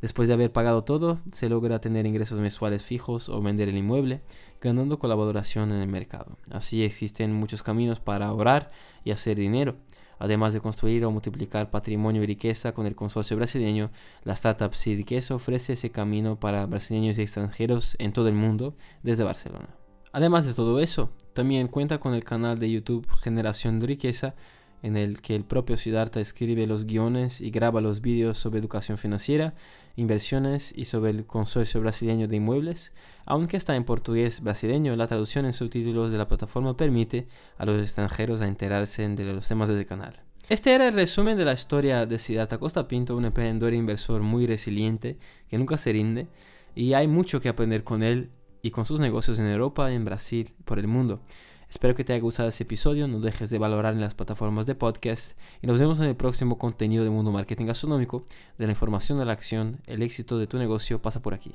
Después 0.00 0.28
de 0.28 0.34
haber 0.34 0.52
pagado 0.52 0.84
todo, 0.84 1.18
se 1.32 1.48
logra 1.48 1.80
tener 1.80 2.06
ingresos 2.06 2.38
mensuales 2.38 2.84
fijos 2.84 3.28
o 3.28 3.40
vender 3.42 3.68
el 3.68 3.76
inmueble, 3.76 4.20
ganando 4.60 4.98
colaboración 4.98 5.72
en 5.72 5.80
el 5.80 5.88
mercado. 5.88 6.36
Así 6.50 6.84
existen 6.84 7.32
muchos 7.32 7.62
caminos 7.62 7.98
para 7.98 8.26
ahorrar 8.26 8.70
y 9.04 9.10
hacer 9.10 9.36
dinero. 9.36 9.76
Además 10.20 10.52
de 10.52 10.60
construir 10.60 11.04
o 11.04 11.10
multiplicar 11.10 11.70
patrimonio 11.70 12.22
y 12.22 12.26
riqueza 12.26 12.72
con 12.72 12.86
el 12.86 12.94
consorcio 12.94 13.36
brasileño, 13.36 13.90
la 14.24 14.32
startup 14.34 14.74
Si 14.74 14.94
Riqueza 14.94 15.34
ofrece 15.34 15.74
ese 15.74 15.90
camino 15.90 16.38
para 16.38 16.66
brasileños 16.66 17.18
y 17.18 17.22
extranjeros 17.22 17.96
en 17.98 18.12
todo 18.12 18.28
el 18.28 18.34
mundo 18.34 18.74
desde 19.02 19.24
Barcelona. 19.24 19.68
Además 20.12 20.46
de 20.46 20.54
todo 20.54 20.80
eso, 20.80 21.10
también 21.34 21.68
cuenta 21.68 21.98
con 21.98 22.14
el 22.14 22.24
canal 22.24 22.58
de 22.58 22.70
YouTube 22.70 23.06
Generación 23.22 23.78
de 23.78 23.86
Riqueza, 23.86 24.34
en 24.82 24.96
el 24.96 25.20
que 25.20 25.34
el 25.34 25.44
propio 25.44 25.76
Siddhartha 25.76 26.20
escribe 26.20 26.66
los 26.66 26.86
guiones 26.86 27.40
y 27.40 27.50
graba 27.50 27.80
los 27.80 28.00
vídeos 28.00 28.38
sobre 28.38 28.60
educación 28.60 28.98
financiera, 28.98 29.54
inversiones 29.96 30.72
y 30.76 30.84
sobre 30.84 31.10
el 31.10 31.26
consorcio 31.26 31.80
brasileño 31.80 32.28
de 32.28 32.36
inmuebles. 32.36 32.92
Aunque 33.26 33.56
está 33.56 33.76
en 33.76 33.84
portugués 33.84 34.40
brasileño, 34.40 34.94
la 34.96 35.06
traducción 35.06 35.44
en 35.44 35.52
subtítulos 35.52 36.12
de 36.12 36.18
la 36.18 36.28
plataforma 36.28 36.76
permite 36.76 37.28
a 37.56 37.64
los 37.64 37.82
extranjeros 37.82 38.40
a 38.40 38.48
enterarse 38.48 39.08
de 39.08 39.32
los 39.32 39.48
temas 39.48 39.68
del 39.68 39.86
canal. 39.86 40.22
Este 40.48 40.74
era 40.74 40.88
el 40.88 40.94
resumen 40.94 41.36
de 41.36 41.44
la 41.44 41.52
historia 41.52 42.06
de 42.06 42.18
Siddhartha 42.18 42.58
Costa 42.58 42.88
Pinto, 42.88 43.16
un 43.16 43.26
emprendedor 43.26 43.74
e 43.74 43.76
inversor 43.76 44.22
muy 44.22 44.46
resiliente 44.46 45.18
que 45.48 45.58
nunca 45.58 45.76
se 45.76 45.92
rinde 45.92 46.26
y 46.74 46.94
hay 46.94 47.06
mucho 47.06 47.40
que 47.40 47.50
aprender 47.50 47.84
con 47.84 48.02
él 48.02 48.30
y 48.62 48.70
con 48.70 48.84
sus 48.84 49.00
negocios 49.00 49.38
en 49.38 49.46
Europa, 49.46 49.92
en 49.92 50.04
Brasil, 50.04 50.54
por 50.64 50.78
el 50.78 50.86
mundo. 50.86 51.20
Espero 51.70 51.94
que 51.94 52.02
te 52.02 52.14
haya 52.14 52.22
gustado 52.22 52.48
este 52.48 52.64
episodio, 52.64 53.06
no 53.08 53.20
dejes 53.20 53.50
de 53.50 53.58
valorar 53.58 53.92
en 53.92 54.00
las 54.00 54.14
plataformas 54.14 54.64
de 54.64 54.74
podcast 54.74 55.38
y 55.60 55.66
nos 55.66 55.78
vemos 55.78 56.00
en 56.00 56.06
el 56.06 56.16
próximo 56.16 56.56
contenido 56.56 57.04
de 57.04 57.10
Mundo 57.10 57.30
Marketing 57.30 57.66
Gastronómico, 57.66 58.24
de 58.56 58.64
la 58.66 58.72
información 58.72 59.20
a 59.20 59.26
la 59.26 59.34
acción, 59.34 59.78
el 59.86 60.02
éxito 60.02 60.38
de 60.38 60.46
tu 60.46 60.56
negocio 60.56 61.02
pasa 61.02 61.20
por 61.20 61.34
aquí. 61.34 61.54